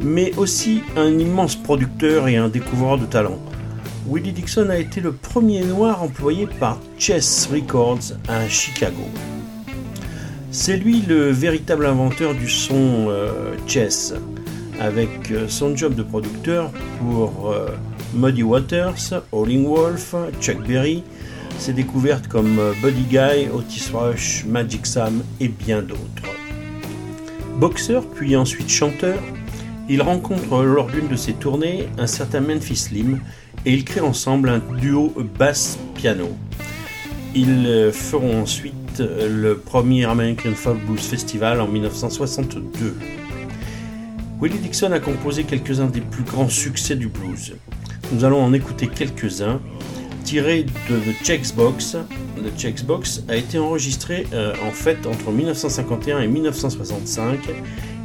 mais 0.00 0.32
aussi 0.36 0.82
un 0.96 1.18
immense 1.18 1.56
producteur 1.56 2.28
et 2.28 2.36
un 2.36 2.48
découvreur 2.48 2.98
de 2.98 3.06
talent. 3.06 3.38
Willie 4.08 4.32
Dixon 4.32 4.68
a 4.70 4.76
été 4.76 5.00
le 5.00 5.12
premier 5.12 5.64
noir 5.64 6.02
employé 6.02 6.46
par 6.46 6.78
Chess 6.96 7.48
Records 7.52 8.14
à 8.28 8.48
Chicago. 8.48 9.02
C'est 10.52 10.76
lui 10.76 11.02
le 11.02 11.30
véritable 11.30 11.86
inventeur 11.86 12.34
du 12.34 12.48
son 12.48 13.06
euh, 13.08 13.56
Chess, 13.66 14.14
avec 14.80 15.30
euh, 15.30 15.48
son 15.48 15.76
job 15.76 15.94
de 15.94 16.02
producteur 16.02 16.70
pour 17.00 17.50
euh, 17.50 17.68
Muddy 18.14 18.42
Waters, 18.42 19.22
Howling 19.32 19.66
Wolf, 19.66 20.14
Chuck 20.40 20.66
Berry, 20.66 21.02
ses 21.58 21.72
découvertes 21.72 22.28
comme 22.28 22.60
Buddy 22.82 23.02
Guy, 23.10 23.48
Otis 23.52 23.90
Rush, 23.92 24.44
Magic 24.46 24.86
Sam 24.86 25.22
et 25.40 25.48
bien 25.48 25.82
d'autres. 25.82 26.30
Boxeur 27.58 28.04
puis 28.06 28.36
ensuite 28.36 28.68
chanteur, 28.70 29.18
il 29.88 30.02
rencontre 30.02 30.62
lors 30.64 30.86
d'une 30.86 31.08
de 31.08 31.16
ses 31.16 31.32
tournées 31.32 31.88
un 31.98 32.06
certain 32.06 32.40
Memphis 32.40 32.76
Slim 32.76 33.20
et 33.64 33.72
ils 33.72 33.84
créent 33.84 34.00
ensemble 34.00 34.48
un 34.48 34.60
duo 34.80 35.12
basse-piano. 35.38 36.28
Ils 37.34 37.90
feront 37.92 38.42
ensuite 38.42 39.00
le 39.00 39.58
premier 39.58 40.04
American 40.04 40.54
Folk 40.54 40.84
Blues 40.86 41.00
Festival 41.00 41.60
en 41.60 41.68
1962. 41.68 42.96
Willie 44.40 44.58
Dixon 44.58 44.92
a 44.92 45.00
composé 45.00 45.44
quelques-uns 45.44 45.86
des 45.86 46.00
plus 46.00 46.24
grands 46.24 46.48
succès 46.48 46.94
du 46.94 47.08
blues. 47.08 47.54
Nous 48.12 48.24
allons 48.24 48.42
en 48.42 48.52
écouter 48.52 48.86
quelques-uns. 48.88 49.60
tiré 50.24 50.64
de 50.64 50.96
The 50.96 51.24
Checks 51.24 51.54
Box. 51.54 51.96
The 52.36 52.58
Checks 52.58 52.84
a 53.28 53.36
été 53.36 53.58
enregistré 53.58 54.26
euh, 54.32 54.52
en 54.66 54.72
fait 54.72 55.06
entre 55.06 55.30
1951 55.30 56.20
et 56.20 56.26
1965 56.26 57.38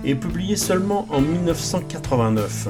et 0.03 0.15
publié 0.15 0.55
seulement 0.55 1.07
en 1.09 1.21
1989. 1.21 2.69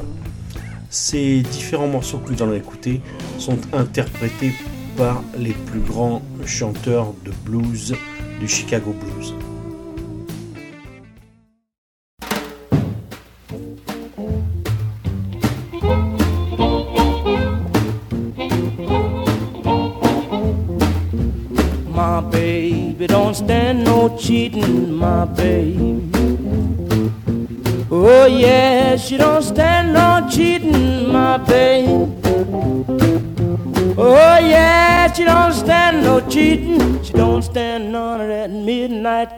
Ces 0.90 1.42
différents 1.42 1.88
morceaux 1.88 2.18
que 2.20 2.32
nous 2.32 2.44
allons 2.44 2.56
écouter 2.56 3.02
sont 3.38 3.58
interprétés 3.74 4.54
par 4.98 5.24
les 5.38 5.54
plus 5.54 5.80
grands 5.80 6.22
chanteurs 6.46 7.14
de 7.24 7.32
blues 7.46 7.96
du 8.40 8.48
Chicago 8.48 8.94
Blues. 8.94 9.34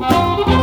Thank 0.00 0.48
you. 0.48 0.57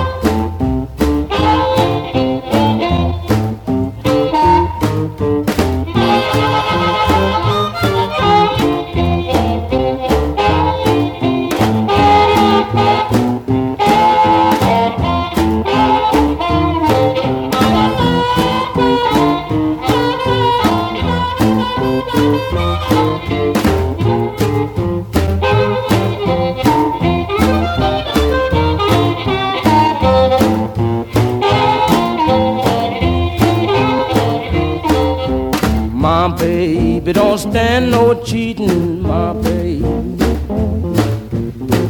My 36.16 36.30
baby 36.30 37.11
don't 37.11 37.38
stand 37.38 37.91
no 37.91 38.24
cheating, 38.24 39.01
my 39.01 39.34
baby. 39.34 39.84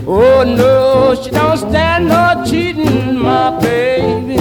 Oh 0.08 0.44
no, 0.44 1.14
she 1.22 1.30
don't 1.30 1.58
stand 1.58 2.08
no 2.08 2.44
cheating, 2.44 3.20
my 3.20 3.52
baby. 3.60 4.38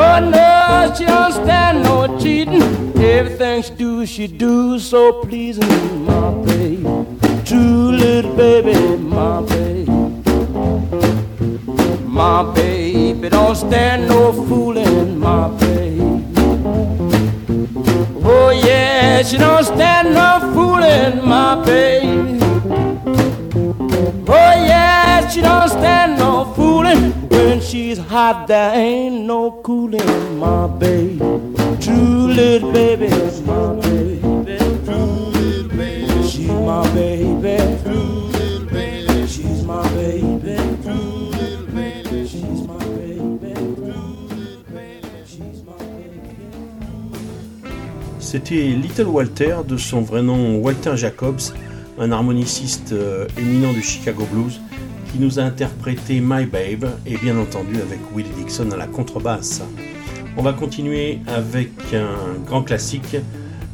Oh 0.00 0.18
no, 0.34 0.94
she 0.96 1.04
don't 1.04 1.34
stand 1.34 1.82
no 1.82 2.18
cheating. 2.18 2.62
Everything 2.96 3.62
she 3.62 3.74
do, 3.74 4.06
she 4.06 4.26
do 4.26 4.78
so 4.78 5.12
pleasing, 5.24 6.06
my 6.06 6.30
baby. 6.46 6.82
True 7.44 7.92
little 7.92 8.34
baby, 8.34 8.96
my 8.96 9.42
baby. 9.42 9.90
My 12.06 12.42
baby 12.54 13.28
don't 13.28 13.54
stand 13.54 14.08
no 14.08 14.32
fooling, 14.32 15.18
my 15.20 15.48
baby. 15.48 15.61
Oh 18.24 18.50
yeah, 18.50 19.22
she 19.22 19.36
don't 19.36 19.64
stand 19.64 20.14
no 20.14 20.52
fooling, 20.54 21.26
my 21.28 21.64
baby. 21.64 22.38
Oh 24.28 24.54
yeah, 24.66 25.28
she 25.28 25.40
don't 25.40 25.68
stand 25.68 26.18
no 26.18 26.44
fooling. 26.54 27.12
When 27.28 27.60
she's 27.60 27.98
hot, 27.98 28.46
there 28.46 28.74
ain't 28.74 29.26
no 29.26 29.50
cooling, 29.62 30.38
my 30.38 30.66
baby. 30.68 31.18
True 31.80 32.28
little 32.28 32.72
baby, 32.72 33.08
my 33.44 33.74
baby. 33.80 34.20
True 34.84 35.32
little 35.34 35.68
baby, 35.76 36.28
she's 36.28 36.48
my 36.48 36.82
baby. 36.94 37.81
C'était 48.32 48.68
Little 48.68 49.08
Walter, 49.08 49.56
de 49.68 49.76
son 49.76 50.00
vrai 50.00 50.22
nom 50.22 50.56
Walter 50.56 50.96
Jacobs, 50.96 51.52
un 51.98 52.12
harmoniciste 52.12 52.92
euh, 52.92 53.28
éminent 53.36 53.74
du 53.74 53.82
Chicago 53.82 54.26
Blues, 54.32 54.58
qui 55.12 55.18
nous 55.18 55.38
a 55.38 55.42
interprété 55.42 56.18
My 56.18 56.46
Babe, 56.46 56.86
et 57.04 57.18
bien 57.18 57.36
entendu 57.38 57.76
avec 57.76 57.98
Willie 58.16 58.30
Dixon 58.38 58.70
à 58.70 58.78
la 58.78 58.86
contrebasse. 58.86 59.60
On 60.38 60.42
va 60.42 60.54
continuer 60.54 61.18
avec 61.26 61.72
un 61.92 62.42
grand 62.46 62.62
classique, 62.62 63.18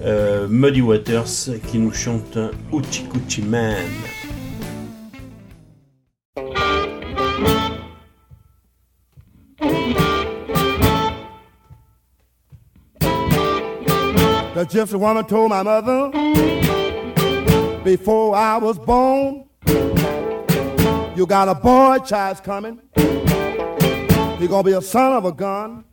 euh, 0.04 0.48
Muddy 0.48 0.82
Waters, 0.82 1.50
qui 1.70 1.78
nous 1.78 1.92
chante 1.92 2.36
Hoochie 2.72 3.04
Coochie 3.04 3.42
Man. 3.42 3.76
The 14.58 14.66
gypsy 14.66 14.98
woman 14.98 15.24
told 15.24 15.50
my 15.50 15.62
mother 15.62 16.10
before 17.84 18.34
I 18.34 18.56
was 18.56 18.76
born, 18.76 19.44
you 21.16 21.26
got 21.28 21.46
a 21.46 21.54
boy 21.54 21.98
child's 21.98 22.40
coming. 22.40 22.80
He 22.96 24.48
gonna 24.48 24.64
be 24.64 24.72
a 24.72 24.82
son 24.82 25.12
of 25.12 25.26
a 25.26 25.30
gun. 25.30 25.84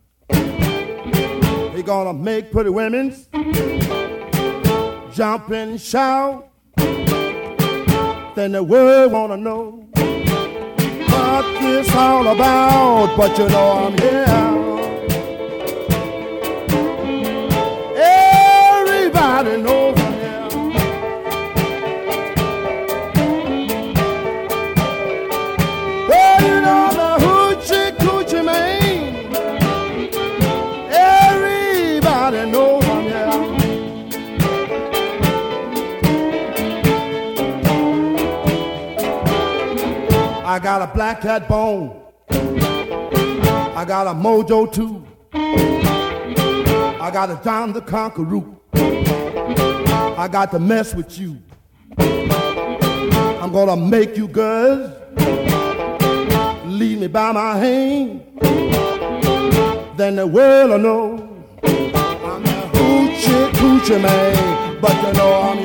He 1.75 1.83
gonna 1.83 2.13
make 2.13 2.51
pretty 2.51 2.71
women 2.71 3.15
jump 5.13 5.51
and 5.51 5.79
shout. 5.79 6.49
Then 6.75 8.53
the 8.53 8.63
world 8.63 9.11
wanna 9.11 9.37
know 9.37 9.87
what 11.11 11.61
this 11.61 11.95
all 11.95 12.25
about. 12.29 13.15
But 13.15 13.37
you 13.37 13.47
know 13.47 13.71
I'm 13.73 13.95
here. 13.99 14.84
Well, 19.35 19.45
you 19.51 19.57
know 26.61 26.87
the 26.93 27.09
hoochie 27.25 27.91
coochie 27.97 28.43
man. 28.45 29.25
Everybody 30.89 32.41
knows 32.49 32.85
I'm. 32.85 33.05
I 40.45 40.59
got 40.59 40.81
a 40.81 40.87
black 40.93 41.19
cat 41.19 41.49
bone. 41.49 42.01
I 42.29 43.83
got 43.85 44.07
a 44.07 44.13
mojo 44.13 44.71
too. 44.71 45.05
I 45.33 47.11
got 47.11 47.29
a 47.29 47.43
John 47.43 47.73
the 47.73 47.81
Conqueror. 47.81 48.55
I 50.17 50.29
got 50.29 50.51
to 50.51 50.59
mess 50.59 50.95
with 50.95 51.19
you. 51.19 51.37
I'm 51.97 53.51
gonna 53.51 53.75
make 53.75 54.15
you 54.15 54.27
girls 54.29 54.91
lead 56.65 56.99
me 56.99 57.07
by 57.07 57.33
my 57.33 57.57
hand. 57.57 58.21
Then 59.97 60.15
the 60.15 60.25
world 60.25 60.71
will 60.71 60.77
know 60.77 61.45
I'm 61.63 62.45
a 62.45 62.69
hoochie 62.73 63.51
coochie 63.51 64.01
man, 64.01 64.79
but 64.79 64.95
you 65.05 65.13
know 65.13 65.33
I'm 65.41 65.64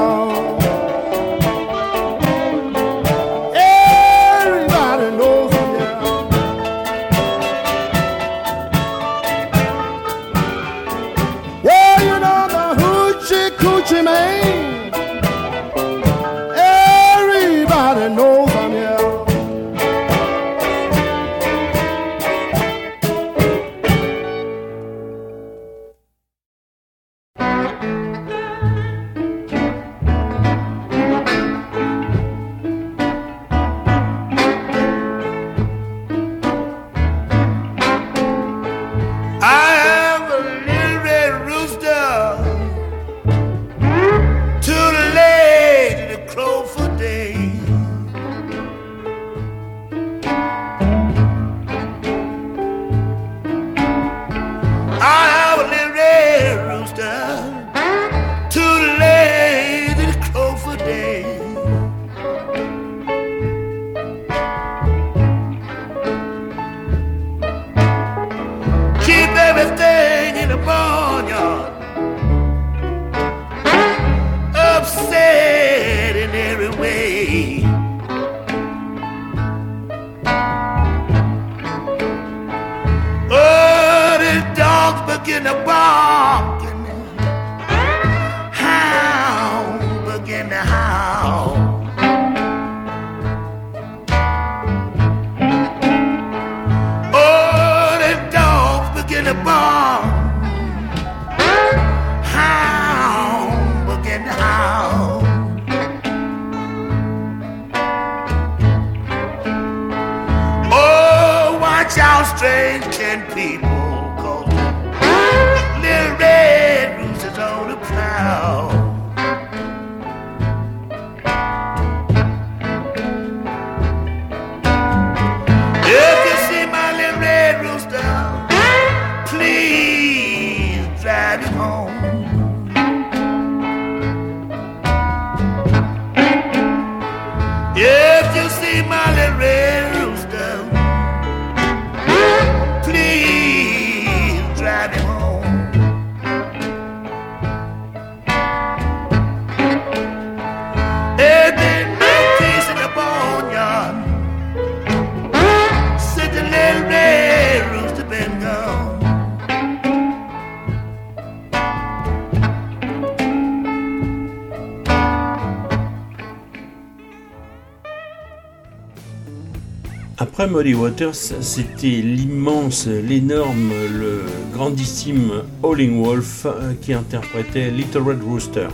Waters, 170.69 171.15
c'était 171.41 171.87
l'immense, 171.87 172.85
l'énorme, 172.85 173.71
le 173.91 174.21
grandissime 174.53 175.41
Howling 175.63 176.03
Wolf 176.03 176.45
euh, 176.45 176.73
qui 176.79 176.93
interprétait 176.93 177.71
Little 177.71 178.03
Red 178.03 178.21
Rooster. 178.21 178.67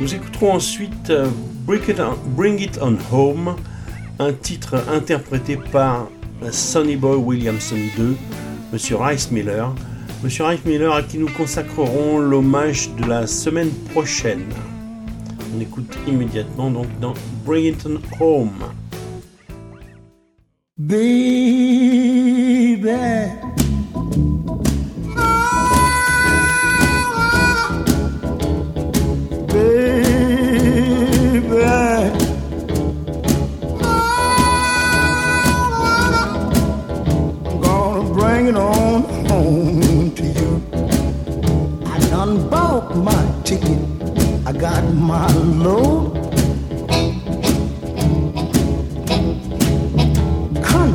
Nous 0.00 0.12
écouterons 0.12 0.54
ensuite 0.54 1.10
euh, 1.10 1.28
Bring 1.66 2.60
It 2.60 2.80
On, 2.82 2.96
Home, 3.12 3.54
un 4.18 4.32
titre 4.32 4.74
interprété 4.92 5.56
par 5.56 6.08
Sonny 6.50 6.96
Boy 6.96 7.16
Williamson 7.16 7.76
II, 7.76 8.16
Monsieur 8.72 8.96
Rice 8.96 9.30
Miller. 9.30 9.72
Monsieur 10.24 10.46
Rice 10.46 10.64
Miller 10.64 10.92
à 10.92 11.02
qui 11.02 11.18
nous 11.18 11.30
consacrerons 11.30 12.18
l'hommage 12.18 12.90
de 12.96 13.08
la 13.08 13.28
semaine 13.28 13.70
prochaine. 13.92 14.46
On 15.56 15.60
écoute 15.60 15.96
immédiatement 16.08 16.72
donc 16.72 16.86
dans 17.00 17.14
Bring 17.44 17.66
It 17.66 17.86
On 17.86 18.00
Home. 18.20 18.79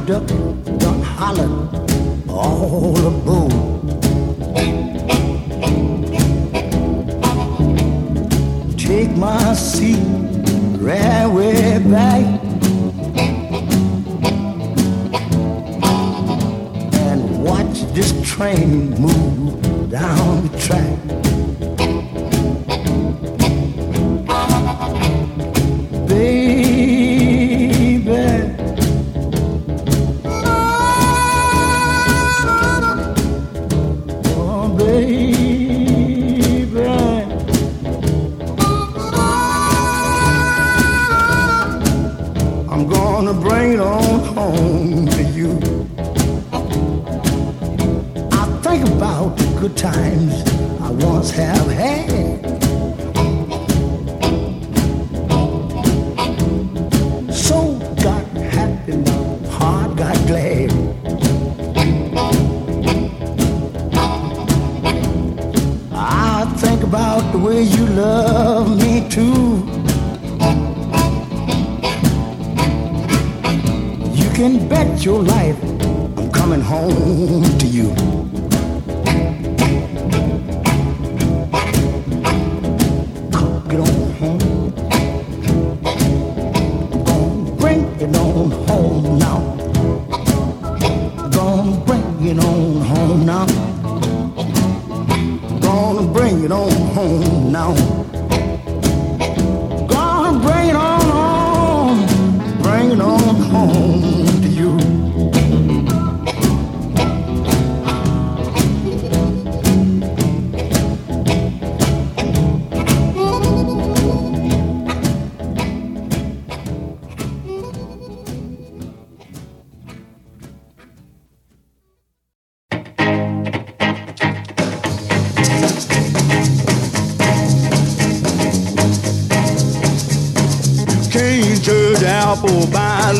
Conductor 0.05 0.53
done 0.77 1.01
hollered 1.01 2.29
all 2.29 3.07
aboard. 3.07 3.51
Take 8.77 9.17
my 9.17 9.55
seat 9.55 9.97
right 10.77 11.25
way 11.25 11.79
back. 11.89 12.23
And 17.07 17.43
watch 17.43 17.81
this 17.95 18.13
train 18.21 18.91
move 19.01 19.89
down 19.89 20.47
the 20.49 20.57
track. 20.59 20.94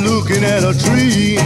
Looking 0.03 0.43
at 0.43 0.63
a 0.63 0.73
tree. 0.77 1.37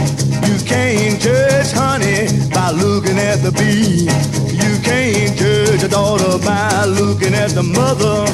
You 0.48 0.58
can't 0.64 1.20
judge 1.20 1.72
honey 1.72 2.28
by 2.50 2.70
looking 2.70 3.18
at 3.18 3.36
the 3.42 3.52
bee. 3.52 4.08
You 4.50 4.78
can't 4.82 5.36
judge 5.36 5.82
a 5.82 5.88
daughter 5.88 6.38
by 6.44 6.84
looking 6.84 7.34
at 7.34 7.50
the 7.50 7.62
mother. 7.62 8.26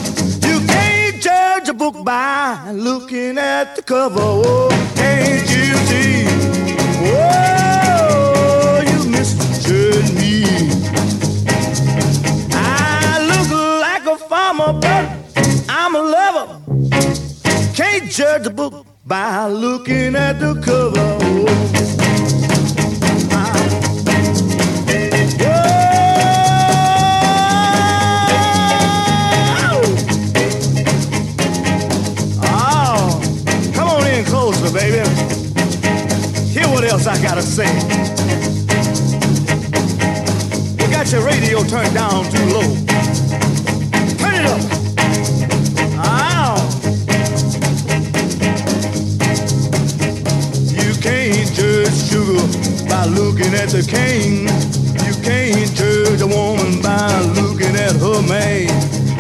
You 0.47 0.65
can't 0.67 1.21
judge 1.21 1.69
a 1.69 1.75
book 1.75 2.05
by 2.05 2.71
looking 2.73 3.39
at 3.39 3.77
the 3.77 3.83
cover. 3.83 4.21
Oh, 4.21 4.69
can't 4.95 5.49
you 5.51 5.75
see? 5.89 6.25
Oh, 7.09 8.83
you 8.91 9.11
misjudge 9.11 10.13
me. 10.15 10.45
I 12.53 13.19
look 13.31 13.51
like 13.81 14.07
a 14.07 14.17
farmer, 14.29 14.73
but 14.81 15.05
I'm 15.69 15.95
a 15.95 16.03
lover. 16.03 16.61
Can't 17.75 18.11
judge 18.11 18.47
a 18.47 18.51
book 18.51 18.86
by 19.07 19.47
looking 19.47 20.17
at 20.17 20.41
the 20.41 20.55
cover. 20.61 20.97
Oh, 32.43 32.43
oh, 32.43 33.73
come 33.75 33.89
on 33.89 34.07
in 34.09 34.25
closer, 34.25 34.73
baby. 34.73 35.09
Hear 36.51 36.69
what 36.69 36.83
else 36.83 37.07
I 37.07 37.23
gotta 37.23 37.43
say. 37.43 37.73
You 40.83 40.91
got 40.91 41.13
your 41.13 41.25
radio 41.25 41.63
turned 41.63 41.95
down 41.95 42.25
too 42.25 42.45
low. 42.47 42.87
By 52.97 53.05
looking 53.05 53.53
at 53.53 53.69
the 53.69 53.83
king. 53.83 54.49
You 55.05 55.15
can't 55.23 55.71
judge 55.75 56.23
a 56.23 56.27
woman 56.27 56.81
by 56.81 57.13
looking 57.39 57.77
at 57.77 57.95
her 58.05 58.23
man. 58.23 58.69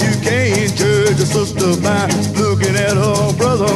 You 0.05 0.15
can't 0.25 0.73
judge 0.75 1.19
a 1.21 1.27
sister 1.27 1.77
by 1.83 2.07
looking 2.41 2.75
at 2.75 2.97
her 3.05 3.37
brother. 3.37 3.73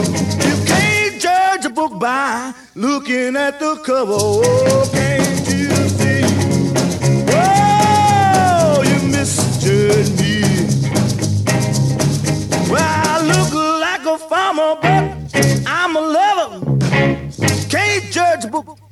You 0.48 0.56
can't 0.64 1.20
judge 1.20 1.66
a 1.66 1.70
book 1.70 1.98
by 2.00 2.54
looking 2.74 3.36
at 3.36 3.60
the 3.60 3.76
cover. 3.84 4.16
Oh, 4.16 4.88
can't 4.90 5.39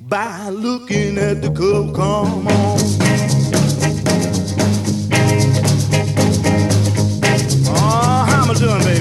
by 0.01 0.49
looking 0.49 1.17
at 1.17 1.41
the 1.41 1.49
cover. 1.49 1.93
Come 1.93 2.47
on. 2.47 2.79
Oh, 7.67 8.25
how 8.27 8.43
am 8.43 8.51
I 8.51 8.53
doing, 8.55 8.83
baby? 8.83 8.98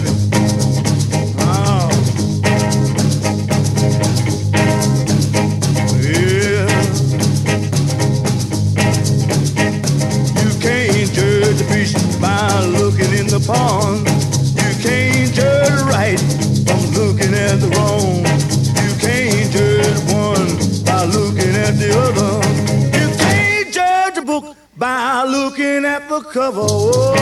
Cover. 26.32 26.60
Oh, 26.62 27.17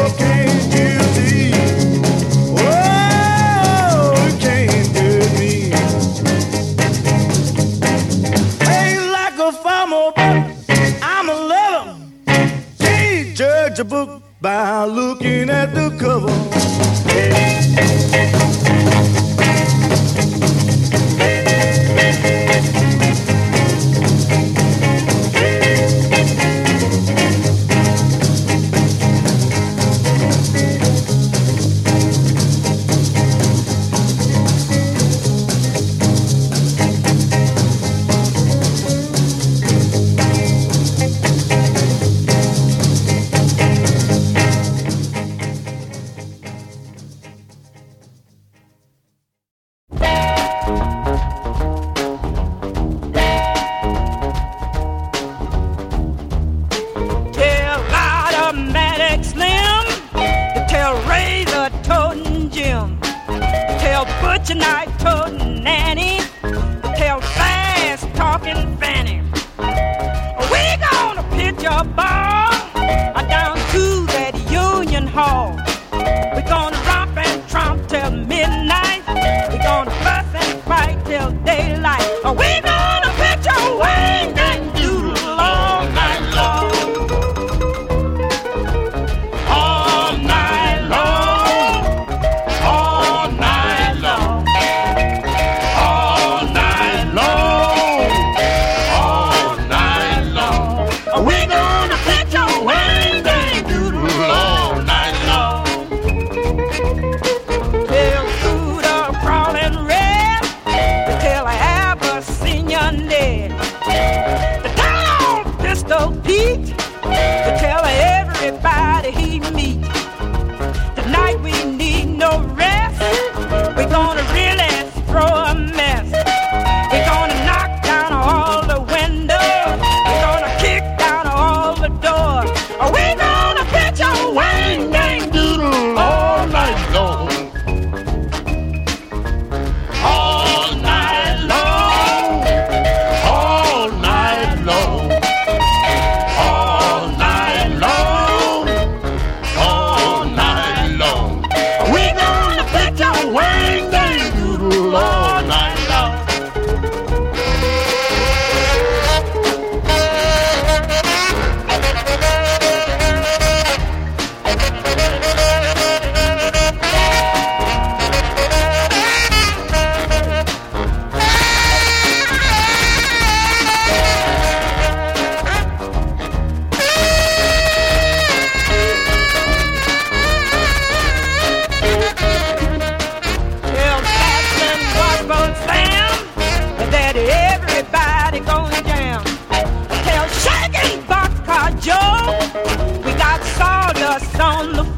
on 194.40 194.72
the 194.72 194.95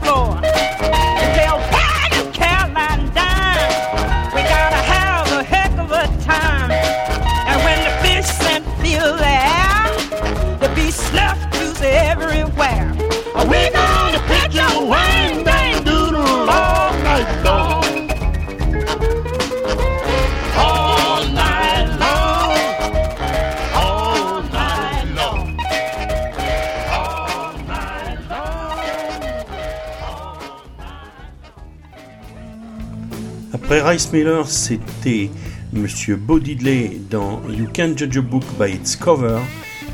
Bryce 33.88 34.12
Miller, 34.12 34.46
c'était 34.46 35.30
Monsieur 35.72 36.16
Bo 36.16 36.38
Diddley 36.38 37.00
dans 37.08 37.40
You 37.48 37.66
Can't 37.72 37.96
Judge 37.96 38.18
a 38.18 38.20
Book 38.20 38.42
by 38.60 38.74
Its 38.74 38.96
Cover, 39.00 39.38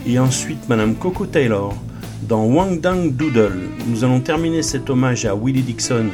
et 0.04 0.18
ensuite 0.18 0.68
Madame 0.68 0.96
Coco 0.96 1.26
Taylor 1.26 1.72
dans 2.22 2.44
Wang 2.44 2.80
Dang 2.80 3.12
Doodle. 3.12 3.68
Nous 3.86 4.02
allons 4.02 4.18
terminer 4.18 4.64
cet 4.64 4.90
hommage 4.90 5.26
à 5.26 5.36
Willie 5.36 5.62
Dixon 5.62 6.06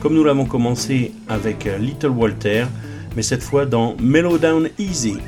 comme 0.00 0.14
nous 0.14 0.24
l'avons 0.24 0.46
commencé 0.46 1.12
avec 1.28 1.68
Little 1.78 2.08
Walter, 2.08 2.64
mais 3.14 3.22
cette 3.22 3.44
fois 3.44 3.66
dans 3.66 3.94
Mellow 4.00 4.38
Down 4.38 4.68
Easy. 4.76 5.18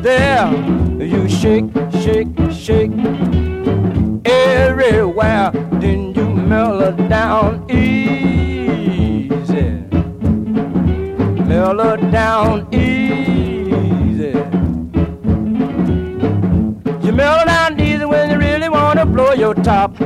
there 0.00 0.50
you 0.98 1.28
shake, 1.28 1.70
shake, 2.02 2.28
shake. 2.50 2.90
Everywhere 4.24 5.50
then 5.80 6.14
you 6.14 6.24
mellow 6.28 6.92
down 7.08 7.70
easy. 7.70 8.00
Mellow 11.44 11.96
down 11.96 12.66
easy. 12.74 14.32
You 17.06 17.12
mellow 17.12 17.44
down 17.44 17.80
easy 17.80 18.04
when 18.04 18.30
you 18.30 18.38
really 18.38 18.68
wanna 18.68 19.04
blow 19.04 19.32
your 19.32 19.54
top. 19.54 19.96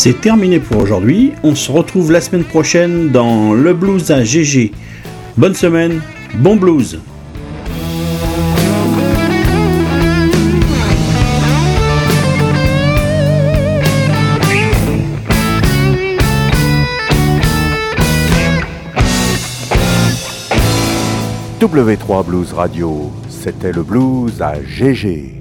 C'est 0.00 0.20
terminé 0.20 0.60
pour 0.60 0.80
aujourd'hui. 0.80 1.32
On 1.42 1.56
se 1.56 1.72
retrouve 1.72 2.12
la 2.12 2.20
semaine 2.20 2.44
prochaine 2.44 3.08
dans 3.08 3.52
le 3.52 3.74
blues 3.74 4.12
à 4.12 4.22
GG. 4.22 4.70
Bonne 5.36 5.56
semaine, 5.56 6.00
bon 6.34 6.54
blues. 6.54 7.00
W3 21.58 22.24
Blues 22.24 22.52
Radio, 22.52 23.10
c'était 23.28 23.72
le 23.72 23.82
blues 23.82 24.40
à 24.40 24.62
GG. 24.62 25.37